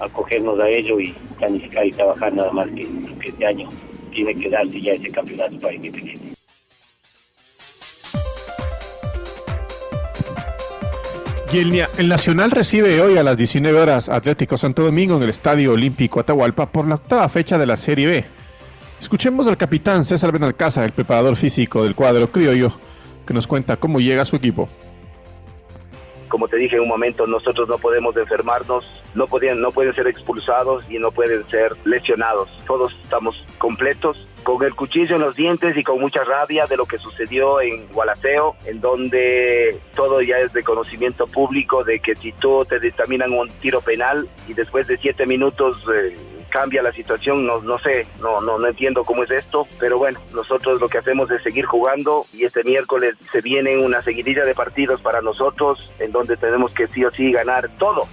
acogernos 0.00 0.58
a 0.60 0.68
ello 0.68 0.98
y 1.00 1.14
planificar 1.38 1.86
y 1.86 1.92
trabajar 1.92 2.32
nada 2.32 2.50
más 2.52 2.68
que, 2.68 2.86
que 3.20 3.28
este 3.28 3.46
año 3.46 3.68
tiene 4.12 4.34
que 4.34 4.50
darse 4.50 4.80
ya 4.80 4.92
ese 4.92 5.10
campeonato 5.10 5.58
para 5.58 5.74
Independiente. 5.74 6.31
El, 11.52 11.86
el, 11.98 12.08
Nacional 12.08 12.50
recibe 12.50 13.02
hoy 13.02 13.18
a 13.18 13.22
las 13.22 13.36
19 13.36 13.78
horas 13.78 14.08
Atlético 14.08 14.56
Santo 14.56 14.84
Domingo 14.84 15.18
en 15.18 15.22
el 15.22 15.28
Estadio 15.28 15.72
Olímpico 15.72 16.18
Atahualpa 16.18 16.72
por 16.72 16.88
la 16.88 16.94
octava 16.94 17.28
fecha 17.28 17.58
de 17.58 17.66
la 17.66 17.76
Serie 17.76 18.06
B. 18.06 18.24
Escuchemos 18.98 19.46
al 19.48 19.58
capitán 19.58 20.02
César 20.06 20.32
Benalcázar, 20.32 20.84
el 20.84 20.92
preparador 20.92 21.36
físico 21.36 21.82
del 21.82 21.94
cuadro 21.94 22.32
criollo, 22.32 22.72
que 23.26 23.34
nos 23.34 23.46
cuenta 23.46 23.76
cómo 23.76 24.00
llega 24.00 24.24
su 24.24 24.36
equipo 24.36 24.70
como 26.32 26.48
te 26.48 26.56
dije 26.56 26.76
en 26.76 26.82
un 26.84 26.88
momento, 26.88 27.26
nosotros 27.26 27.68
no 27.68 27.76
podemos 27.76 28.16
enfermarnos, 28.16 28.90
no 29.14 29.26
pueden, 29.26 29.60
no 29.60 29.70
pueden 29.70 29.92
ser 29.92 30.06
expulsados 30.06 30.82
y 30.88 30.98
no 30.98 31.10
pueden 31.10 31.46
ser 31.50 31.76
lesionados. 31.84 32.48
Todos 32.66 32.94
estamos 33.04 33.44
completos, 33.58 34.26
con 34.42 34.64
el 34.64 34.74
cuchillo 34.74 35.16
en 35.16 35.20
los 35.20 35.36
dientes 35.36 35.76
y 35.76 35.82
con 35.82 36.00
mucha 36.00 36.24
rabia 36.24 36.66
de 36.66 36.78
lo 36.78 36.86
que 36.86 36.96
sucedió 36.96 37.60
en 37.60 37.86
Gualaceo, 37.88 38.56
en 38.64 38.80
donde 38.80 39.78
todo 39.94 40.22
ya 40.22 40.38
es 40.38 40.54
de 40.54 40.62
conocimiento 40.62 41.26
público 41.26 41.84
de 41.84 42.00
que 42.00 42.14
si 42.16 42.32
tú 42.32 42.64
te 42.64 42.80
dictaminan 42.80 43.34
un 43.34 43.50
tiro 43.60 43.82
penal 43.82 44.26
y 44.48 44.54
después 44.54 44.86
de 44.86 44.96
siete 44.96 45.26
minutos 45.26 45.84
eh, 45.94 46.16
cambia 46.52 46.82
la 46.82 46.92
situación, 46.92 47.46
no, 47.46 47.62
no 47.62 47.78
sé, 47.78 48.06
no, 48.20 48.42
no, 48.42 48.58
no 48.58 48.68
entiendo 48.68 49.04
cómo 49.04 49.24
es 49.24 49.30
esto, 49.30 49.66
pero 49.80 49.96
bueno, 49.96 50.20
nosotros 50.34 50.80
lo 50.80 50.88
que 50.88 50.98
hacemos 50.98 51.30
es 51.30 51.42
seguir 51.42 51.64
jugando 51.64 52.26
y 52.34 52.44
este 52.44 52.62
miércoles 52.62 53.14
se 53.32 53.40
viene 53.40 53.78
una 53.78 54.02
seguidilla 54.02 54.44
de 54.44 54.54
partidos 54.54 55.00
para 55.00 55.22
nosotros 55.22 55.90
en 55.98 56.12
donde 56.12 56.36
tenemos 56.36 56.72
que 56.74 56.86
sí 56.88 57.04
o 57.04 57.10
sí 57.10 57.32
ganar 57.32 57.70
todo. 57.78 58.06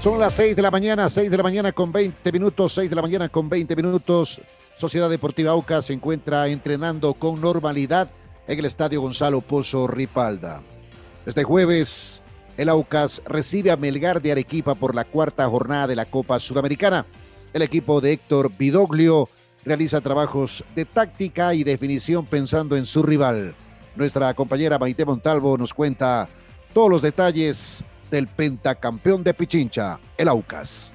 Son 0.00 0.18
las 0.18 0.34
6 0.34 0.56
de 0.56 0.62
la 0.62 0.70
mañana, 0.70 1.08
6 1.08 1.30
de 1.30 1.36
la 1.36 1.42
mañana 1.42 1.72
con 1.72 1.92
20 1.92 2.32
minutos, 2.32 2.72
6 2.72 2.90
de 2.90 2.96
la 2.96 3.02
mañana 3.02 3.28
con 3.28 3.48
20 3.48 3.76
minutos. 3.76 4.40
Sociedad 4.76 5.10
Deportiva 5.10 5.52
Aucas 5.52 5.84
se 5.84 5.92
encuentra 5.92 6.48
entrenando 6.48 7.14
con 7.14 7.40
normalidad 7.40 8.10
en 8.48 8.58
el 8.58 8.64
Estadio 8.64 9.02
Gonzalo 9.02 9.40
Pozo 9.42 9.86
Ripalda. 9.86 10.62
Este 11.26 11.44
jueves 11.44 12.22
el 12.56 12.68
Aucas 12.68 13.22
recibe 13.26 13.70
a 13.70 13.76
Melgar 13.76 14.20
de 14.20 14.32
Arequipa 14.32 14.74
por 14.74 14.94
la 14.94 15.04
cuarta 15.04 15.48
jornada 15.48 15.86
de 15.86 15.96
la 15.96 16.06
Copa 16.06 16.38
Sudamericana. 16.38 17.06
El 17.52 17.62
equipo 17.62 18.00
de 18.00 18.12
Héctor 18.12 18.50
Vidoglio 18.58 19.28
realiza 19.64 20.00
trabajos 20.00 20.64
de 20.74 20.84
táctica 20.84 21.54
y 21.54 21.64
definición 21.64 22.26
pensando 22.26 22.76
en 22.76 22.84
su 22.84 23.02
rival. 23.02 23.54
Nuestra 23.96 24.32
compañera 24.34 24.78
Maite 24.78 25.04
Montalvo 25.04 25.58
nos 25.58 25.74
cuenta 25.74 26.28
todos 26.72 26.90
los 26.90 27.02
detalles 27.02 27.84
del 28.10 28.26
pentacampeón 28.28 29.22
de 29.22 29.34
Pichincha, 29.34 29.98
el 30.16 30.28
Aucas. 30.28 30.92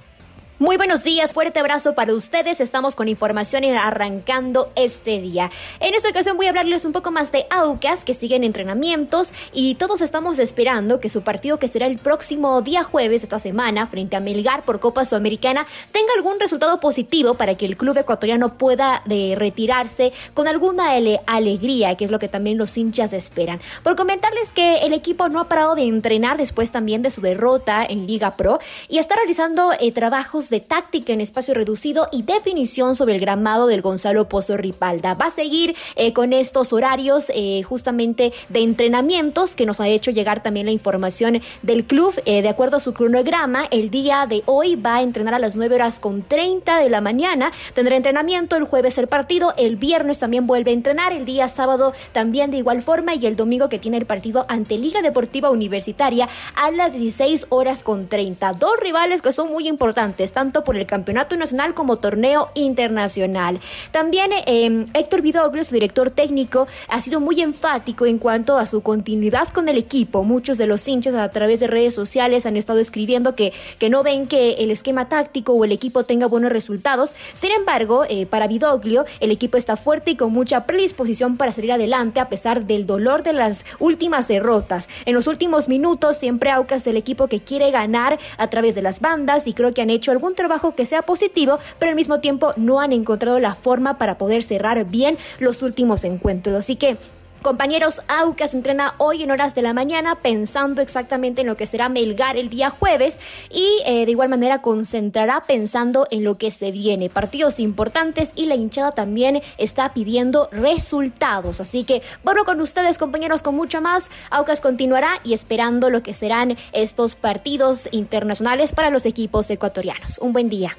Muy 0.57 0.77
buenos 0.77 1.03
días, 1.03 1.33
fuerte 1.33 1.59
abrazo 1.59 1.95
para 1.95 2.13
ustedes. 2.13 2.61
Estamos 2.61 2.95
con 2.95 3.09
información 3.09 3.65
arrancando 3.65 4.71
este 4.77 5.19
día. 5.19 5.51
En 5.81 5.93
esta 5.93 6.07
ocasión 6.07 6.37
voy 6.37 6.45
a 6.45 6.49
hablarles 6.51 6.85
un 6.85 6.93
poco 6.93 7.11
más 7.11 7.33
de 7.33 7.45
Aucas, 7.49 8.05
que 8.05 8.13
siguen 8.13 8.45
entrenamientos 8.45 9.33
y 9.51 9.75
todos 9.75 9.99
estamos 9.99 10.39
esperando 10.39 11.01
que 11.01 11.09
su 11.09 11.23
partido, 11.23 11.59
que 11.59 11.67
será 11.67 11.87
el 11.87 11.97
próximo 11.97 12.61
día 12.61 12.83
jueves 12.83 13.21
esta 13.21 13.37
semana, 13.37 13.87
frente 13.87 14.15
a 14.15 14.21
Melgar 14.21 14.63
por 14.63 14.79
Copa 14.79 15.03
Sudamericana, 15.03 15.67
tenga 15.91 16.13
algún 16.15 16.39
resultado 16.39 16.79
positivo 16.79 17.33
para 17.33 17.55
que 17.55 17.65
el 17.65 17.75
club 17.75 17.97
ecuatoriano 17.97 18.57
pueda 18.57 19.03
eh, 19.09 19.35
retirarse 19.37 20.13
con 20.33 20.47
alguna 20.47 20.91
alegría, 21.25 21.95
que 21.95 22.05
es 22.05 22.11
lo 22.11 22.19
que 22.19 22.29
también 22.29 22.57
los 22.57 22.77
hinchas 22.77 23.11
esperan. 23.11 23.59
Por 23.83 23.97
comentarles 23.97 24.53
que 24.53 24.85
el 24.85 24.93
equipo 24.93 25.27
no 25.27 25.41
ha 25.41 25.49
parado 25.49 25.75
de 25.75 25.83
entrenar 25.83 26.37
después 26.37 26.71
también 26.71 27.01
de 27.01 27.11
su 27.11 27.19
derrota 27.19 27.83
en 27.83 28.07
Liga 28.07 28.37
Pro 28.37 28.59
y 28.87 28.99
está 28.99 29.15
realizando 29.15 29.73
eh, 29.81 29.91
trabajos 29.91 30.44
de 30.49 30.59
táctica 30.59 31.13
en 31.13 31.21
espacio 31.21 31.53
reducido 31.53 32.07
y 32.11 32.23
definición 32.23 32.95
sobre 32.95 33.15
el 33.15 33.21
gramado 33.21 33.67
del 33.67 33.81
Gonzalo 33.81 34.29
Pozo 34.29 34.57
Ripalda. 34.57 35.13
Va 35.13 35.27
a 35.27 35.31
seguir 35.31 35.75
eh, 35.95 36.13
con 36.13 36.33
estos 36.33 36.73
horarios 36.73 37.31
eh, 37.33 37.63
justamente 37.63 38.33
de 38.49 38.61
entrenamientos 38.61 39.55
que 39.55 39.65
nos 39.65 39.79
ha 39.79 39.87
hecho 39.87 40.11
llegar 40.11 40.43
también 40.43 40.65
la 40.65 40.71
información 40.71 41.41
del 41.61 41.85
club. 41.85 42.13
Eh, 42.25 42.41
de 42.41 42.49
acuerdo 42.49 42.77
a 42.77 42.79
su 42.79 42.93
cronograma, 42.93 43.65
el 43.71 43.89
día 43.89 44.25
de 44.27 44.43
hoy 44.45 44.75
va 44.75 44.95
a 44.95 45.01
entrenar 45.01 45.33
a 45.33 45.39
las 45.39 45.55
9 45.55 45.75
horas 45.75 45.99
con 45.99 46.23
30 46.23 46.79
de 46.79 46.89
la 46.89 47.01
mañana. 47.01 47.51
Tendrá 47.73 47.95
entrenamiento 47.95 48.55
el 48.55 48.63
jueves 48.65 48.97
el 48.97 49.07
partido, 49.07 49.53
el 49.57 49.75
viernes 49.75 50.19
también 50.19 50.47
vuelve 50.47 50.71
a 50.71 50.73
entrenar, 50.73 51.13
el 51.13 51.25
día 51.25 51.49
sábado 51.49 51.93
también 52.11 52.51
de 52.51 52.57
igual 52.57 52.81
forma 52.81 53.15
y 53.15 53.25
el 53.25 53.35
domingo 53.35 53.69
que 53.69 53.79
tiene 53.79 53.97
el 53.97 54.05
partido 54.05 54.45
ante 54.49 54.77
Liga 54.77 55.01
Deportiva 55.01 55.49
Universitaria 55.49 56.29
a 56.55 56.71
las 56.71 56.93
16 56.93 57.47
horas 57.49 57.83
con 57.83 58.07
30. 58.07 58.53
Dos 58.53 58.79
rivales 58.79 59.21
que 59.21 59.31
son 59.31 59.51
muy 59.51 59.67
importantes 59.67 60.31
tanto 60.35 60.65
por 60.65 60.75
el 60.75 60.85
campeonato 60.85 61.37
nacional 61.37 61.73
como 61.73 61.95
torneo 61.95 62.49
internacional. 62.55 63.61
También 63.91 64.31
eh, 64.45 64.85
Héctor 64.93 65.21
Vidoglio, 65.21 65.63
su 65.63 65.73
director 65.73 66.11
técnico, 66.11 66.67
ha 66.89 66.99
sido 66.99 67.21
muy 67.21 67.41
enfático 67.41 68.05
en 68.05 68.19
cuanto 68.19 68.57
a 68.57 68.65
su 68.65 68.81
continuidad 68.81 69.47
con 69.47 69.69
el 69.69 69.77
equipo. 69.77 70.25
Muchos 70.25 70.57
de 70.57 70.67
los 70.67 70.85
hinchas 70.89 71.15
a 71.15 71.29
través 71.29 71.61
de 71.61 71.67
redes 71.67 71.93
sociales 71.93 72.45
han 72.45 72.57
estado 72.57 72.79
escribiendo 72.79 73.33
que, 73.33 73.53
que 73.79 73.89
no 73.89 74.03
ven 74.03 74.27
que 74.27 74.55
el 74.55 74.71
esquema 74.71 75.07
táctico 75.07 75.53
o 75.53 75.63
el 75.63 75.71
equipo 75.71 76.03
tenga 76.03 76.27
buenos 76.27 76.51
resultados. 76.51 77.15
Sin 77.33 77.51
embargo, 77.51 78.03
eh, 78.09 78.25
para 78.25 78.47
Vidoglio, 78.47 79.05
el 79.21 79.31
equipo 79.31 79.55
está 79.55 79.77
fuerte 79.77 80.11
y 80.11 80.15
con 80.17 80.33
mucha 80.33 80.65
predisposición 80.65 81.37
para 81.37 81.53
salir 81.53 81.71
adelante 81.71 82.19
a 82.19 82.27
pesar 82.27 82.65
del 82.65 82.85
dolor 82.85 83.23
de 83.23 83.31
las 83.31 83.63
últimas 83.79 84.27
derrotas. 84.27 84.89
En 85.05 85.15
los 85.15 85.27
últimos 85.27 85.69
minutos, 85.69 86.17
siempre 86.17 86.51
Aucas 86.51 86.85
el 86.87 86.97
equipo 86.97 87.27
que 87.27 87.39
quiere 87.39 87.71
ganar 87.71 88.19
a 88.37 88.49
través 88.49 88.75
de 88.75 88.81
las 88.81 88.99
bandas 88.99 89.47
y 89.47 89.53
creo 89.53 89.73
que 89.73 89.81
han 89.81 89.89
hecho 89.89 90.11
algún 90.25 90.35
trabajo 90.35 90.73
que 90.73 90.87
sea 90.87 91.03
positivo, 91.03 91.59
pero 91.77 91.91
al 91.91 91.95
mismo 91.95 92.19
tiempo 92.19 92.53
no 92.55 92.79
han 92.79 92.93
encontrado 92.93 93.39
la 93.39 93.53
forma 93.53 93.99
para 93.99 94.17
poder 94.17 94.41
cerrar 94.41 94.83
bien 94.85 95.19
los 95.37 95.61
últimos 95.61 96.03
encuentros. 96.03 96.55
Así 96.55 96.75
que 96.77 96.97
Compañeros, 97.45 98.01
Aucas 98.07 98.55
entrena 98.55 98.95
hoy 98.97 99.21
en 99.21 99.29
horas 99.29 99.53
de 99.53 99.61
la 99.61 99.75
mañana 99.75 100.15
pensando 100.15 100.81
exactamente 100.81 101.41
en 101.41 101.47
lo 101.47 101.55
que 101.55 101.67
será 101.67 101.89
Melgar 101.89 102.37
el 102.37 102.49
día 102.49 102.71
jueves 102.71 103.19
y 103.51 103.83
eh, 103.85 104.03
de 104.05 104.09
igual 104.09 104.29
manera 104.29 104.63
concentrará 104.63 105.43
pensando 105.45 106.07
en 106.09 106.23
lo 106.23 106.39
que 106.39 106.49
se 106.49 106.71
viene. 106.71 107.07
Partidos 107.07 107.59
importantes 107.59 108.31
y 108.35 108.47
la 108.47 108.55
hinchada 108.55 108.93
también 108.93 109.43
está 109.59 109.93
pidiendo 109.93 110.49
resultados. 110.51 111.61
Así 111.61 111.83
que 111.83 112.01
bueno 112.23 112.45
con 112.45 112.59
ustedes 112.61 112.97
compañeros 112.97 113.43
con 113.43 113.53
mucho 113.53 113.79
más. 113.79 114.09
Aucas 114.31 114.59
continuará 114.59 115.19
y 115.23 115.35
esperando 115.35 115.91
lo 115.91 116.01
que 116.01 116.15
serán 116.15 116.57
estos 116.73 117.13
partidos 117.13 117.89
internacionales 117.91 118.71
para 118.71 118.89
los 118.89 119.05
equipos 119.05 119.51
ecuatorianos. 119.51 120.17
Un 120.17 120.33
buen 120.33 120.49
día. 120.49 120.75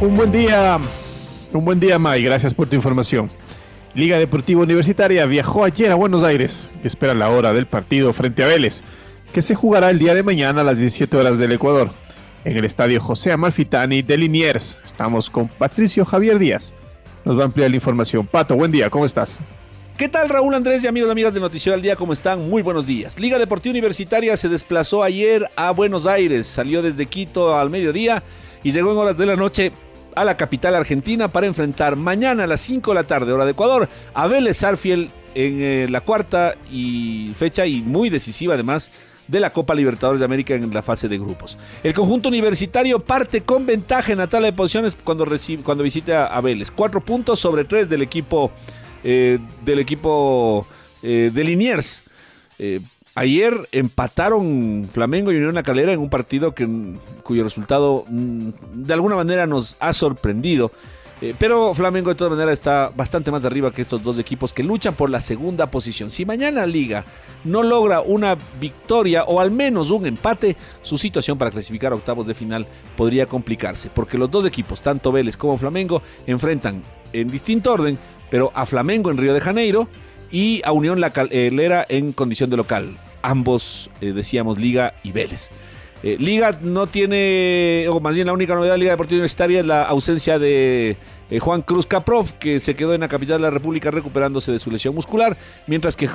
Un 0.00 0.16
buen 0.16 0.32
día. 0.32 0.80
Un 1.52 1.64
buen 1.64 1.80
día, 1.80 1.98
May. 1.98 2.22
Gracias 2.22 2.52
por 2.52 2.68
tu 2.68 2.76
información. 2.76 3.30
Liga 3.94 4.18
Deportiva 4.18 4.60
Universitaria 4.60 5.24
viajó 5.24 5.64
ayer 5.64 5.90
a 5.90 5.94
Buenos 5.94 6.22
Aires 6.22 6.70
y 6.84 6.86
espera 6.86 7.14
la 7.14 7.30
hora 7.30 7.54
del 7.54 7.66
partido 7.66 8.12
frente 8.12 8.44
a 8.44 8.46
Vélez, 8.46 8.82
que 9.32 9.40
se 9.40 9.54
jugará 9.54 9.88
el 9.88 9.98
día 9.98 10.14
de 10.14 10.22
mañana 10.22 10.60
a 10.60 10.64
las 10.64 10.76
17 10.76 11.16
horas 11.16 11.38
del 11.38 11.52
Ecuador, 11.52 11.90
en 12.44 12.58
el 12.58 12.66
estadio 12.66 13.00
José 13.00 13.32
Amalfitani 13.32 14.02
de 14.02 14.18
Liniers. 14.18 14.78
Estamos 14.84 15.30
con 15.30 15.48
Patricio 15.48 16.04
Javier 16.04 16.38
Díaz. 16.38 16.74
Nos 17.24 17.38
va 17.38 17.42
a 17.42 17.46
ampliar 17.46 17.70
la 17.70 17.76
información. 17.76 18.26
Pato, 18.26 18.54
buen 18.54 18.70
día, 18.70 18.90
¿cómo 18.90 19.06
estás? 19.06 19.40
¿Qué 19.96 20.08
tal 20.08 20.28
Raúl 20.28 20.54
Andrés 20.54 20.84
y 20.84 20.86
amigos 20.86 21.08
y 21.08 21.12
amigas 21.12 21.32
de 21.32 21.40
Noticiero 21.40 21.74
al 21.74 21.82
Día? 21.82 21.96
¿Cómo 21.96 22.12
están? 22.12 22.48
Muy 22.48 22.60
buenos 22.60 22.86
días. 22.86 23.18
Liga 23.18 23.38
Deportiva 23.38 23.72
Universitaria 23.72 24.36
se 24.36 24.50
desplazó 24.50 25.02
ayer 25.02 25.48
a 25.56 25.70
Buenos 25.70 26.06
Aires, 26.06 26.46
salió 26.46 26.82
desde 26.82 27.06
Quito 27.06 27.56
al 27.56 27.70
mediodía 27.70 28.22
y 28.62 28.70
llegó 28.70 28.92
en 28.92 28.98
horas 28.98 29.16
de 29.16 29.26
la 29.26 29.34
noche 29.34 29.72
a 30.18 30.24
la 30.24 30.36
capital 30.36 30.74
argentina 30.74 31.28
para 31.28 31.46
enfrentar 31.46 31.94
mañana 31.94 32.44
a 32.44 32.46
las 32.48 32.60
5 32.62 32.90
de 32.90 32.94
la 32.96 33.04
tarde, 33.04 33.32
hora 33.32 33.44
de 33.44 33.52
Ecuador, 33.52 33.88
a 34.14 34.26
Vélez 34.26 34.64
Arfiel 34.64 35.10
en 35.34 35.62
eh, 35.62 35.86
la 35.88 36.00
cuarta 36.00 36.56
y 36.72 37.32
fecha 37.36 37.66
y 37.66 37.82
muy 37.82 38.10
decisiva 38.10 38.54
además 38.54 38.90
de 39.28 39.38
la 39.38 39.50
Copa 39.50 39.74
Libertadores 39.74 40.18
de 40.18 40.24
América 40.24 40.54
en 40.54 40.72
la 40.74 40.82
fase 40.82 41.08
de 41.08 41.18
grupos. 41.18 41.56
El 41.84 41.94
conjunto 41.94 42.28
universitario 42.28 42.98
parte 42.98 43.42
con 43.42 43.64
ventaja 43.64 44.10
en 44.10 44.18
la 44.18 44.26
tabla 44.26 44.46
de 44.46 44.54
posiciones 44.54 44.96
cuando, 45.04 45.24
recibe, 45.24 45.62
cuando 45.62 45.84
visita 45.84 46.26
a 46.26 46.40
Vélez. 46.40 46.70
Cuatro 46.72 47.00
puntos 47.00 47.38
sobre 47.38 47.64
tres 47.64 47.88
del 47.88 48.02
equipo, 48.02 48.50
eh, 49.04 49.38
del 49.64 49.78
equipo 49.78 50.66
eh, 51.02 51.30
de 51.32 51.44
Liniers. 51.44 52.02
Ayer 53.18 53.68
empataron 53.72 54.88
Flamengo 54.92 55.32
y 55.32 55.36
Unión 55.38 55.52
La 55.52 55.64
Calera 55.64 55.92
en 55.92 55.98
un 55.98 56.08
partido 56.08 56.54
cuyo 57.24 57.42
resultado 57.42 58.04
mm, 58.08 58.50
de 58.74 58.94
alguna 58.94 59.16
manera 59.16 59.44
nos 59.44 59.74
ha 59.80 59.92
sorprendido. 59.92 60.70
Eh, 61.20 61.34
pero 61.36 61.74
Flamengo 61.74 62.10
de 62.10 62.14
todas 62.14 62.30
maneras 62.30 62.52
está 62.52 62.92
bastante 62.94 63.32
más 63.32 63.44
arriba 63.44 63.72
que 63.72 63.82
estos 63.82 64.04
dos 64.04 64.20
equipos 64.20 64.52
que 64.52 64.62
luchan 64.62 64.94
por 64.94 65.10
la 65.10 65.20
segunda 65.20 65.68
posición. 65.68 66.12
Si 66.12 66.24
mañana 66.24 66.64
Liga 66.64 67.04
no 67.42 67.64
logra 67.64 68.02
una 68.02 68.38
victoria 68.60 69.24
o 69.24 69.40
al 69.40 69.50
menos 69.50 69.90
un 69.90 70.06
empate, 70.06 70.56
su 70.82 70.96
situación 70.96 71.36
para 71.38 71.50
clasificar 71.50 71.90
a 71.90 71.96
octavos 71.96 72.24
de 72.24 72.34
final 72.34 72.68
podría 72.96 73.26
complicarse. 73.26 73.90
Porque 73.92 74.16
los 74.16 74.30
dos 74.30 74.46
equipos, 74.46 74.80
tanto 74.80 75.10
Vélez 75.10 75.36
como 75.36 75.58
Flamengo, 75.58 76.02
enfrentan 76.24 76.84
en 77.12 77.32
distinto 77.32 77.72
orden 77.72 77.98
pero 78.30 78.52
a 78.54 78.64
Flamengo 78.64 79.10
en 79.10 79.16
Río 79.16 79.34
de 79.34 79.40
Janeiro 79.40 79.88
y 80.30 80.62
a 80.64 80.70
Unión 80.70 81.00
La 81.00 81.10
Calera 81.10 81.84
en 81.88 82.12
condición 82.12 82.48
de 82.48 82.58
local. 82.58 82.96
Ambos, 83.22 83.90
eh, 84.00 84.12
decíamos, 84.12 84.58
Liga 84.58 84.94
y 85.02 85.12
Vélez. 85.12 85.50
Eh, 86.02 86.16
Liga 86.18 86.58
no 86.62 86.86
tiene, 86.86 87.86
o 87.90 87.98
más 88.00 88.14
bien 88.14 88.26
la 88.26 88.32
única 88.32 88.54
novedad 88.54 88.74
de 88.74 88.78
Liga 88.78 88.92
Deportiva 88.92 89.16
Universitaria 89.16 89.60
es 89.60 89.66
la 89.66 89.82
ausencia 89.82 90.38
de 90.38 90.96
eh, 91.30 91.38
Juan 91.40 91.62
Cruz 91.62 91.86
Caprov, 91.86 92.32
que 92.38 92.60
se 92.60 92.76
quedó 92.76 92.94
en 92.94 93.00
la 93.00 93.08
capital 93.08 93.38
de 93.38 93.42
la 93.42 93.50
República 93.50 93.90
recuperándose 93.90 94.52
de 94.52 94.60
su 94.60 94.70
lesión 94.70 94.94
muscular, 94.94 95.36
mientras 95.66 95.96
que 95.96 96.08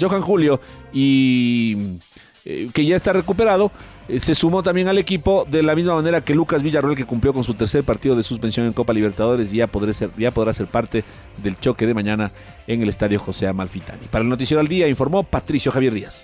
Johan 0.00 0.22
Julio 0.22 0.60
y 0.92 1.98
que 2.44 2.84
ya 2.84 2.96
está 2.96 3.12
recuperado, 3.12 3.72
se 4.18 4.34
sumó 4.34 4.62
también 4.62 4.88
al 4.88 4.98
equipo 4.98 5.46
de 5.50 5.62
la 5.62 5.74
misma 5.74 5.94
manera 5.94 6.22
que 6.22 6.34
Lucas 6.34 6.62
Villarroel, 6.62 6.96
que 6.96 7.06
cumplió 7.06 7.32
con 7.32 7.42
su 7.42 7.54
tercer 7.54 7.84
partido 7.84 8.14
de 8.14 8.22
suspensión 8.22 8.66
en 8.66 8.72
Copa 8.72 8.92
Libertadores 8.92 9.52
y 9.52 9.56
ya, 9.56 9.66
podrá 9.66 9.92
ser, 9.92 10.10
ya 10.18 10.30
podrá 10.30 10.52
ser 10.52 10.66
parte 10.66 11.04
del 11.42 11.58
choque 11.58 11.86
de 11.86 11.94
mañana 11.94 12.30
en 12.66 12.82
el 12.82 12.88
estadio 12.88 13.18
José 13.18 13.46
Amalfitani. 13.46 14.06
Para 14.10 14.22
el 14.22 14.28
Noticiero 14.28 14.60
al 14.60 14.68
Día 14.68 14.88
informó 14.88 15.22
Patricio 15.22 15.72
Javier 15.72 15.94
Díaz. 15.94 16.22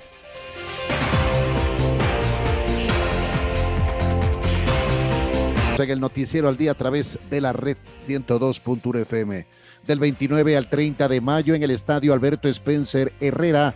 el 5.88 6.00
noticiero 6.00 6.48
al 6.48 6.58
día 6.58 6.72
a 6.72 6.74
través 6.74 7.18
de 7.30 7.40
la 7.40 7.54
red 7.54 7.78
102.1 8.06 9.00
FM. 9.00 9.46
Del 9.86 9.98
29 9.98 10.56
al 10.56 10.68
30 10.68 11.08
de 11.08 11.20
mayo 11.22 11.54
en 11.54 11.62
el 11.62 11.70
estadio 11.70 12.12
Alberto 12.12 12.48
Spencer 12.48 13.14
Herrera 13.20 13.74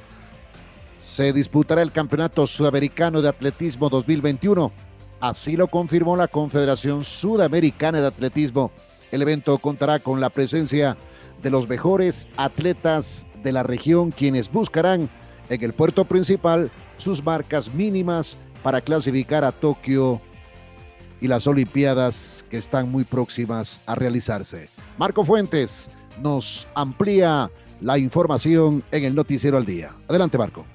se 1.14 1.32
disputará 1.32 1.80
el 1.80 1.92
Campeonato 1.92 2.44
Sudamericano 2.44 3.22
de 3.22 3.28
Atletismo 3.28 3.88
2021. 3.88 4.72
Así 5.20 5.56
lo 5.56 5.68
confirmó 5.68 6.16
la 6.16 6.26
Confederación 6.26 7.04
Sudamericana 7.04 8.00
de 8.00 8.08
Atletismo. 8.08 8.72
El 9.12 9.22
evento 9.22 9.58
contará 9.58 10.00
con 10.00 10.20
la 10.20 10.28
presencia 10.28 10.96
de 11.40 11.50
los 11.50 11.68
mejores 11.68 12.26
atletas 12.36 13.26
de 13.44 13.52
la 13.52 13.62
región, 13.62 14.10
quienes 14.10 14.50
buscarán 14.50 15.08
en 15.50 15.62
el 15.62 15.72
puerto 15.72 16.04
principal 16.04 16.72
sus 16.98 17.22
marcas 17.22 17.72
mínimas 17.72 18.36
para 18.64 18.80
clasificar 18.80 19.44
a 19.44 19.52
Tokio 19.52 20.20
y 21.20 21.28
las 21.28 21.46
Olimpiadas 21.46 22.44
que 22.50 22.56
están 22.56 22.90
muy 22.90 23.04
próximas 23.04 23.80
a 23.86 23.94
realizarse. 23.94 24.68
Marco 24.98 25.24
Fuentes 25.24 25.88
nos 26.20 26.66
amplía 26.74 27.52
la 27.80 27.98
información 27.98 28.82
en 28.90 29.04
el 29.04 29.14
Noticiero 29.14 29.56
al 29.56 29.64
Día. 29.64 29.94
Adelante, 30.08 30.38
Marco. 30.38 30.73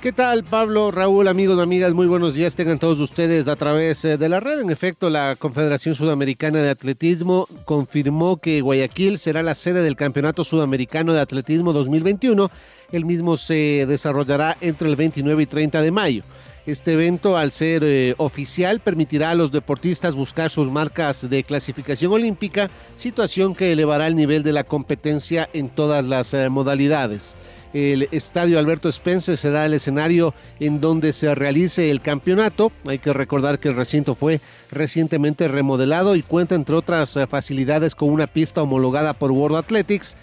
¿Qué 0.00 0.12
tal, 0.12 0.44
Pablo, 0.44 0.90
Raúl, 0.90 1.28
amigos, 1.28 1.60
amigas? 1.60 1.92
Muy 1.92 2.06
buenos 2.06 2.34
días. 2.34 2.56
Tengan 2.56 2.78
todos 2.78 3.00
ustedes 3.00 3.48
a 3.48 3.56
través 3.56 4.02
eh, 4.06 4.16
de 4.16 4.30
la 4.30 4.40
red. 4.40 4.60
En 4.60 4.70
efecto, 4.70 5.10
la 5.10 5.36
Confederación 5.38 5.94
Sudamericana 5.94 6.60
de 6.60 6.70
Atletismo 6.70 7.46
confirmó 7.66 8.38
que 8.38 8.62
Guayaquil 8.62 9.18
será 9.18 9.42
la 9.42 9.54
sede 9.54 9.82
del 9.82 9.96
Campeonato 9.96 10.42
Sudamericano 10.42 11.12
de 11.12 11.20
Atletismo 11.20 11.74
2021. 11.74 12.50
El 12.92 13.04
mismo 13.04 13.36
se 13.36 13.84
desarrollará 13.86 14.56
entre 14.62 14.88
el 14.88 14.96
29 14.96 15.42
y 15.42 15.46
30 15.46 15.82
de 15.82 15.90
mayo. 15.90 16.22
Este 16.64 16.94
evento, 16.94 17.36
al 17.36 17.52
ser 17.52 17.82
eh, 17.84 18.14
oficial, 18.16 18.80
permitirá 18.80 19.32
a 19.32 19.34
los 19.34 19.52
deportistas 19.52 20.14
buscar 20.14 20.48
sus 20.48 20.70
marcas 20.70 21.28
de 21.28 21.44
clasificación 21.44 22.10
olímpica, 22.10 22.70
situación 22.96 23.54
que 23.54 23.72
elevará 23.72 24.06
el 24.06 24.16
nivel 24.16 24.44
de 24.44 24.54
la 24.54 24.64
competencia 24.64 25.50
en 25.52 25.68
todas 25.68 26.06
las 26.06 26.32
eh, 26.32 26.48
modalidades. 26.48 27.36
El 27.72 28.08
estadio 28.10 28.58
Alberto 28.58 28.88
Spencer 28.88 29.36
será 29.36 29.64
el 29.64 29.74
escenario 29.74 30.34
en 30.58 30.80
donde 30.80 31.12
se 31.12 31.34
realice 31.34 31.90
el 31.90 32.00
campeonato. 32.00 32.72
Hay 32.86 32.98
que 32.98 33.12
recordar 33.12 33.60
que 33.60 33.68
el 33.68 33.76
recinto 33.76 34.14
fue 34.14 34.40
recientemente 34.72 35.46
remodelado 35.46 36.16
y 36.16 36.22
cuenta, 36.22 36.56
entre 36.56 36.74
otras 36.74 37.16
eh, 37.16 37.26
facilidades, 37.28 37.94
con 37.94 38.10
una 38.10 38.26
pista 38.26 38.62
homologada 38.62 39.14
por 39.14 39.30
World 39.30 39.58
Athletics 39.58 40.16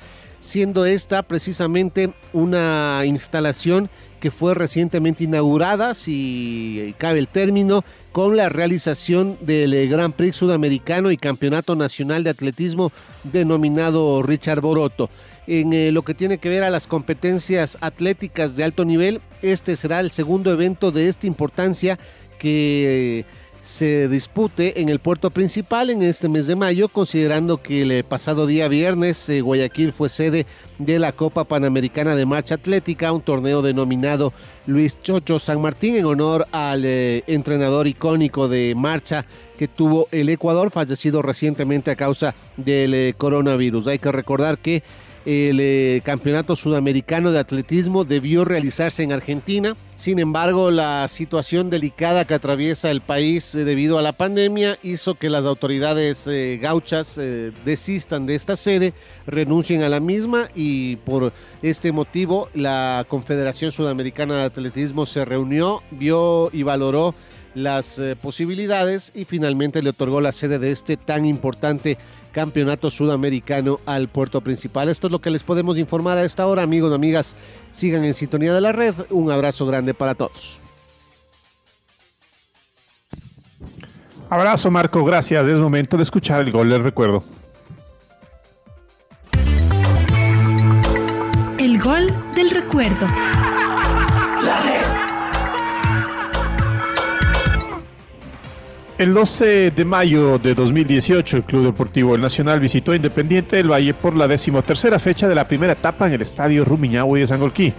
siendo 0.48 0.86
esta 0.86 1.24
precisamente 1.24 2.14
una 2.32 3.02
instalación 3.06 3.90
que 4.22 4.32
fue 4.32 4.56
recientemente 4.56 5.26
inaugurada, 5.26 5.94
si 5.94 6.96
cabe 6.98 7.20
el 7.20 7.28
término, 7.28 7.84
con 8.14 8.38
la 8.38 8.48
realización 8.48 9.38
del 9.42 9.90
Gran 9.90 10.14
Prix 10.14 10.38
Sudamericano 10.38 11.12
y 11.12 11.18
Campeonato 11.18 11.76
Nacional 11.76 12.24
de 12.24 12.30
Atletismo 12.30 12.94
denominado 13.26 14.24
Richard 14.24 14.62
Boroto. 14.62 15.10
En 15.48 15.74
eh, 15.74 15.92
lo 15.92 16.02
que 16.02 16.14
tiene 16.14 16.38
que 16.38 16.50
ver 16.50 16.64
a 16.64 16.70
las 16.70 16.88
competencias 16.88 17.78
atléticas 17.82 18.56
de 18.56 18.64
alto 18.64 18.86
nivel, 18.86 19.22
este 19.42 19.76
será 19.76 20.00
el 20.00 20.12
segundo 20.12 20.52
evento 20.52 20.92
de 20.92 21.10
esta 21.10 21.28
importancia 21.28 22.00
que 22.40 23.26
se 23.68 24.08
dispute 24.08 24.80
en 24.80 24.88
el 24.88 25.00
puerto 25.00 25.30
principal 25.30 25.90
en 25.90 26.02
este 26.02 26.30
mes 26.30 26.48
de 26.48 26.56
mayo, 26.56 26.88
considerando 26.88 27.62
que 27.62 27.82
el 27.82 28.06
pasado 28.06 28.48
día 28.48 28.70
viernes 28.70 29.28
eh, 29.28 29.42
Guayaquil 29.42 29.92
fue 29.92 30.08
sede 30.08 30.46
de 30.80 30.98
la 31.00 31.12
Copa 31.12 31.44
Panamericana 31.44 32.16
de 32.16 32.26
Marcha 32.26 32.56
Atlética, 32.56 33.12
un 33.12 33.20
torneo 33.20 33.62
denominado 33.62 34.32
Luis 34.68 35.02
Chocho 35.02 35.38
San 35.38 35.62
Martín 35.62 35.98
en 35.98 36.06
honor 36.06 36.48
al 36.54 36.86
eh, 36.86 37.26
entrenador 37.28 37.88
icónico 37.88 38.48
de 38.48 38.74
marcha 38.74 39.26
que 39.58 39.68
tuvo 39.68 40.08
el 40.14 40.30
Ecuador, 40.30 40.72
fallecido 40.72 41.22
recientemente 41.22 41.92
a 41.92 41.98
causa 41.98 42.36
del 42.56 42.94
eh, 42.94 43.16
coronavirus. 43.18 43.88
Hay 43.88 44.00
que 44.00 44.14
recordar 44.14 44.60
que 44.60 44.82
el 45.28 45.60
eh, 45.60 46.02
Campeonato 46.06 46.56
Sudamericano 46.56 47.34
de 47.34 47.40
Atletismo 47.40 48.06
debió 48.06 48.46
realizarse 48.46 49.04
en 49.04 49.12
Argentina. 49.12 49.76
Sin 49.98 50.20
embargo, 50.20 50.72
la 50.72 51.06
situación 51.10 51.70
delicada 51.70 52.24
que 52.24 52.34
atraviesa 52.34 52.92
el 52.92 53.02
país 53.02 53.54
eh, 53.54 53.66
debido 53.66 54.00
a 54.00 54.02
la 54.02 54.14
pandemia 54.14 54.78
hizo 54.84 55.16
que 55.16 55.30
las 55.30 55.44
autoridades 55.44 56.28
eh, 56.28 56.58
gauchas 56.62 57.20
desistan 57.66 58.26
de 58.26 58.36
esta 58.36 58.56
sede, 58.56 58.94
renuncien 59.26 59.84
a 59.84 59.90
la 59.90 60.00
misma 60.00 60.48
y 60.56 60.96
por 60.96 61.34
este 61.62 61.92
motivo 61.92 62.48
la 62.54 63.06
Confederación 63.10 63.74
Sudamericana 63.74 64.38
de 64.38 64.44
Atletismo 64.44 65.06
se 65.06 65.26
reunió, 65.26 65.84
vio 65.92 66.50
y 66.54 66.64
valoró 66.64 67.14
las 67.54 68.00
posibilidades 68.22 69.12
y 69.16 69.26
finalmente 69.26 69.82
le 69.82 69.90
otorgó 69.90 70.22
la 70.22 70.32
sede 70.32 70.60
de 70.60 70.72
este 70.72 70.96
tan 70.96 71.26
importante 71.26 71.98
Campeonato 72.38 72.92
Sudamericano 72.92 73.80
al 73.88 74.10
puerto 74.10 74.42
principal. 74.42 74.90
Esto 74.90 75.08
es 75.08 75.12
lo 75.12 75.18
que 75.18 75.32
les 75.32 75.42
podemos 75.42 75.76
informar 75.80 76.20
a 76.20 76.24
esta 76.24 76.46
hora, 76.46 76.62
amigos 76.62 76.92
y 76.92 76.94
amigas. 76.94 77.36
Sigan 77.72 78.06
en 78.06 78.14
sintonía 78.14 78.54
de 78.54 78.62
la 78.62 78.72
red. 78.72 78.94
Un 79.10 79.32
abrazo 79.32 79.66
grande 79.66 79.96
para 79.96 80.14
todos. 80.14 80.60
Abrazo 84.30 84.70
Marco, 84.70 85.04
gracias. 85.04 85.48
Es 85.48 85.60
momento 85.60 85.98
de 85.98 86.04
escuchar 86.04 86.42
el 86.42 86.52
gol 86.52 86.70
del 86.70 86.84
recuerdo. 86.84 87.24
El 91.58 91.82
gol 91.82 92.16
del 92.36 92.52
recuerdo. 92.52 93.08
El 98.98 99.14
12 99.14 99.70
de 99.70 99.86
mayo 99.86 100.40
de 100.40 100.56
2018, 100.56 101.38
el 101.38 101.44
Club 101.44 101.66
Deportivo 101.66 102.18
Nacional 102.18 102.60
visitó 102.60 102.96
Independiente 102.96 103.58
del 103.58 103.72
Valle 103.72 103.94
por 103.94 104.18
la 104.18 104.28
decimotercera 104.28 104.98
fecha 104.98 105.28
de 105.28 105.36
la 105.36 105.48
primera 105.48 105.74
etapa 105.74 106.08
en 106.08 106.14
el 106.14 106.24
Estadio 106.24 106.66
Rumiñahui 106.66 107.20
de 107.20 107.28
Sangolquí. 107.28 107.72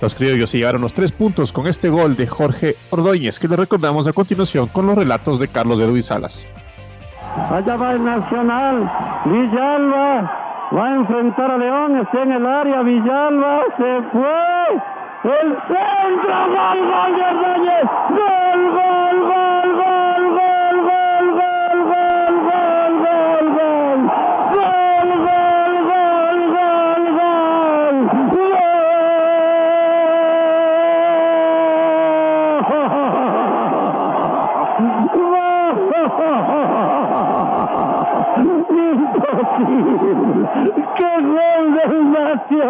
Los 0.00 0.14
criollos 0.14 0.48
se 0.48 0.56
llevaron 0.56 0.80
los 0.80 0.94
tres 0.94 1.12
puntos 1.12 1.52
con 1.52 1.66
este 1.66 1.90
gol 1.90 2.16
de 2.16 2.26
Jorge 2.26 2.76
Ordóñez, 2.88 3.38
que 3.38 3.46
le 3.46 3.56
recordamos 3.56 4.08
a 4.08 4.14
continuación 4.14 4.68
con 4.68 4.86
los 4.86 4.96
relatos 4.96 5.38
de 5.38 5.48
Carlos 5.48 5.80
Edwin 5.80 6.02
Salas. 6.02 6.46
Allá 7.50 7.76
va 7.76 7.92
el 7.92 8.02
Nacional, 8.02 8.90
Villalba 9.26 10.70
va 10.74 10.86
a 10.86 10.94
enfrentar 10.94 11.50
a 11.50 11.58
León, 11.58 11.98
está 11.98 12.22
en 12.22 12.32
el 12.32 12.46
área, 12.46 12.80
Villalba 12.80 13.60
se 13.76 14.02
fue, 14.12 15.30
el 15.30 15.50
centro, 15.68 16.36
gol, 16.48 16.78
gol 16.88 17.16
de 17.16 17.22
Ordóñez, 17.22 18.43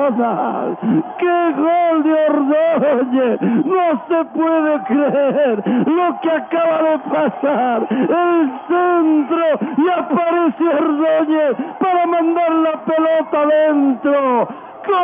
¡Qué 0.05 1.55
gol 1.57 2.03
de 2.03 2.13
Ordóñez! 2.29 3.41
No 3.65 3.97
se 4.07 4.21
puede 4.37 4.77
creer 4.85 5.57
lo 5.87 6.21
que 6.21 6.31
acaba 6.31 6.83
de 6.83 6.99
pasar. 6.99 7.87
El 7.91 8.53
centro 8.69 9.47
y 9.79 9.89
aparece 9.89 10.69
Ordóñez 10.69 11.57
para 11.81 12.07
mandar 12.07 12.53
la 12.53 12.85
pelota 12.85 13.43
adentro. 13.45 14.47
¡Gol! 14.87 14.95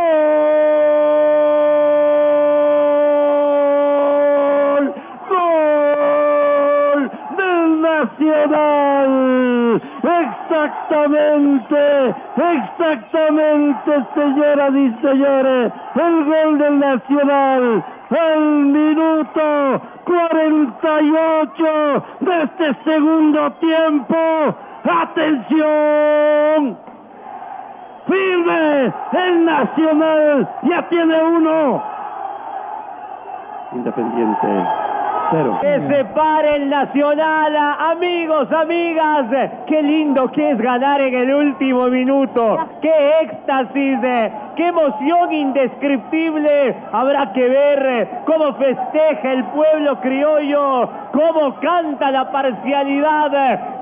¡Gol 5.31 7.11
del 7.39 7.81
Nacional! 7.81 9.81
Exactamente, 10.61 12.14
exactamente, 12.37 14.05
señoras 14.14 14.75
y 14.75 14.90
señores, 15.01 15.73
el 15.94 16.25
gol 16.25 16.59
del 16.59 16.79
Nacional, 16.79 17.83
el 18.11 18.40
minuto 18.66 19.81
48 20.05 22.05
de 22.20 22.42
este 22.42 22.75
segundo 22.85 23.51
tiempo. 23.53 24.55
¡Atención! 24.85 26.77
¡Firme! 28.07 28.92
El 29.12 29.44
Nacional 29.46 30.46
ya 30.64 30.87
tiene 30.90 31.23
uno. 31.23 31.83
Independiente. 33.73 34.89
Que 35.61 35.81
se 35.81 36.05
pare 36.07 36.57
el 36.57 36.69
Nacional, 36.69 37.57
amigos, 37.57 38.51
amigas. 38.51 39.27
Qué 39.69 39.81
lindo 39.81 40.31
que 40.33 40.51
es 40.51 40.59
ganar 40.59 41.01
en 41.01 41.14
el 41.14 41.33
último 41.33 41.87
minuto. 41.87 42.59
Qué 42.83 42.90
éxtasis, 43.23 44.01
qué 44.61 44.66
emoción 44.66 45.33
indescriptible. 45.33 46.77
Habrá 46.92 47.33
que 47.33 47.49
ver 47.49 48.09
cómo 48.27 48.53
festeja 48.57 49.33
el 49.33 49.44
pueblo 49.44 49.99
criollo, 50.03 50.90
cómo 51.12 51.59
canta 51.61 52.11
la 52.11 52.31
parcialidad 52.31 53.31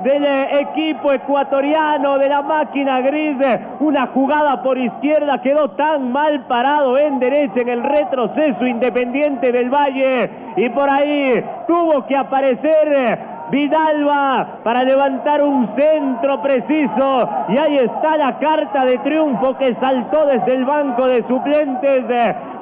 del 0.04 0.24
equipo 0.60 1.12
ecuatoriano, 1.12 2.18
de 2.18 2.28
la 2.28 2.42
máquina 2.42 3.00
gris. 3.00 3.36
Una 3.80 4.06
jugada 4.06 4.62
por 4.62 4.78
izquierda 4.78 5.42
quedó 5.42 5.70
tan 5.70 6.12
mal 6.12 6.46
parado 6.46 6.96
en 6.96 7.18
derecha 7.18 7.60
en 7.60 7.70
el 7.70 7.82
retroceso 7.82 8.64
independiente 8.64 9.50
del 9.50 9.70
Valle. 9.70 10.30
Y 10.56 10.68
por 10.68 10.88
ahí 10.88 11.44
tuvo 11.66 12.06
que 12.06 12.16
aparecer 12.16 13.27
Vidalba 13.50 14.60
para 14.62 14.82
levantar 14.82 15.42
un 15.42 15.68
centro 15.76 16.40
preciso. 16.42 17.28
Y 17.48 17.58
ahí 17.58 17.76
está 17.76 18.16
la 18.16 18.38
carta 18.38 18.84
de 18.84 18.98
triunfo 18.98 19.56
que 19.56 19.74
saltó 19.80 20.26
desde 20.26 20.54
el 20.54 20.64
banco 20.64 21.06
de 21.06 21.26
suplentes 21.26 22.04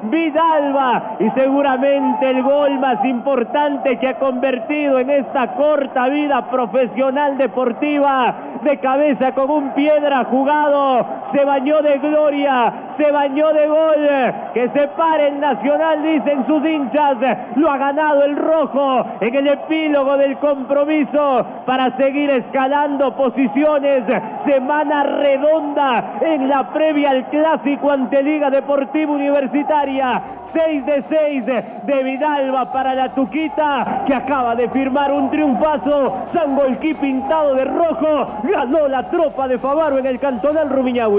Vidalba. 0.03 1.17
Y 1.19 1.31
seguramente 1.31 2.31
el 2.31 2.43
gol 2.43 2.79
más 2.79 3.05
importante 3.05 3.99
que 3.99 4.09
ha 4.09 4.19
convertido 4.19 4.99
en 4.99 5.11
esta 5.11 5.55
corta 5.55 6.09
vida 6.09 6.49
profesional 6.51 7.37
deportiva 7.39 8.35
de 8.63 8.79
cabeza 8.79 9.33
con 9.33 9.51
un 9.51 9.71
piedra 9.75 10.25
jugado 10.25 11.07
se 11.35 11.45
bañó 11.45 11.83
de 11.83 11.99
gloria 11.99 12.73
se 12.97 13.11
bañó 13.11 13.53
de 13.53 13.67
gol 13.67 14.09
que 14.55 14.69
se 14.75 14.89
pare 14.89 15.29
el 15.29 15.41
Nacional 15.41 16.03
dicen 16.03 16.47
sus 16.47 16.65
hinchas 16.65 17.17
lo 17.57 17.71
ha 17.71 17.79
ganado 17.79 18.23
el 18.25 18.37
rojo 18.37 19.05
en 19.21 19.35
el 19.35 19.49
epílogo 19.49 20.17
del 20.17 20.39
compromiso 20.39 21.47
para 21.67 21.97
seguir 21.97 22.31
escalando 22.31 23.15
posiciones 23.17 24.03
semana 24.47 25.03
redonda 25.03 26.19
en 26.21 26.49
la 26.49 26.73
previa 26.73 27.11
al 27.11 27.29
clásico 27.29 27.91
ante 27.91 28.23
Liga 28.23 28.51
Deportiva 28.51 29.13
Universitaria 29.13 30.23
6 30.57 30.87
de 30.87 31.03
6 31.03 31.47
de 31.85 32.03
Vidalba 32.03 32.73
para 32.73 32.95
la 32.95 33.15
Tuquita, 33.15 34.05
que 34.07 34.15
acaba 34.15 34.55
de 34.55 34.69
firmar 34.71 35.13
un 35.13 35.31
triunfazo. 35.31 36.29
Sangolquí 36.33 36.95
pintado 36.95 37.55
de 37.55 37.65
rojo. 37.65 38.27
Ganó 38.43 38.89
la 38.89 39.09
tropa 39.11 39.49
de 39.49 39.59
Favaro 39.59 39.99
en 39.99 40.07
el 40.07 40.19
cantonal 40.19 40.71
Rumiñahui. 40.71 41.16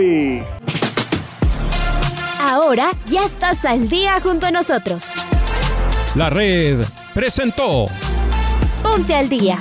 Ahora 2.40 2.92
ya 3.08 3.26
estás 3.26 3.66
al 3.66 3.90
día 3.90 4.20
junto 4.22 4.48
a 4.48 4.52
nosotros. 4.52 5.06
La 6.16 6.30
red 6.30 6.86
presentó 7.14 7.88
Ponte 8.84 9.16
al 9.16 9.28
día. 9.28 9.58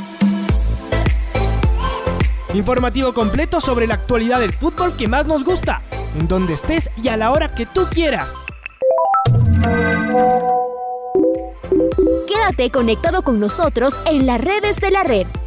Informativo 2.55 3.13
completo 3.13 3.61
sobre 3.61 3.87
la 3.87 3.95
actualidad 3.95 4.41
del 4.41 4.55
fútbol 4.55 4.97
que 4.97 5.09
más 5.09 5.27
nos 5.27 5.45
gusta, 5.45 5.83
en 6.19 6.29
donde 6.29 6.55
estés 6.55 6.91
y 7.03 7.09
a 7.09 7.17
la 7.17 7.33
hora 7.33 7.51
que 7.51 7.67
tú 7.67 7.87
quieras. 7.91 8.33
Quédate 12.27 12.71
conectado 12.71 13.23
con 13.23 13.41
nosotros 13.41 13.99
en 14.07 14.27
las 14.27 14.41
redes 14.41 14.77
de 14.81 14.91
la 14.91 15.03
red. 15.03 15.27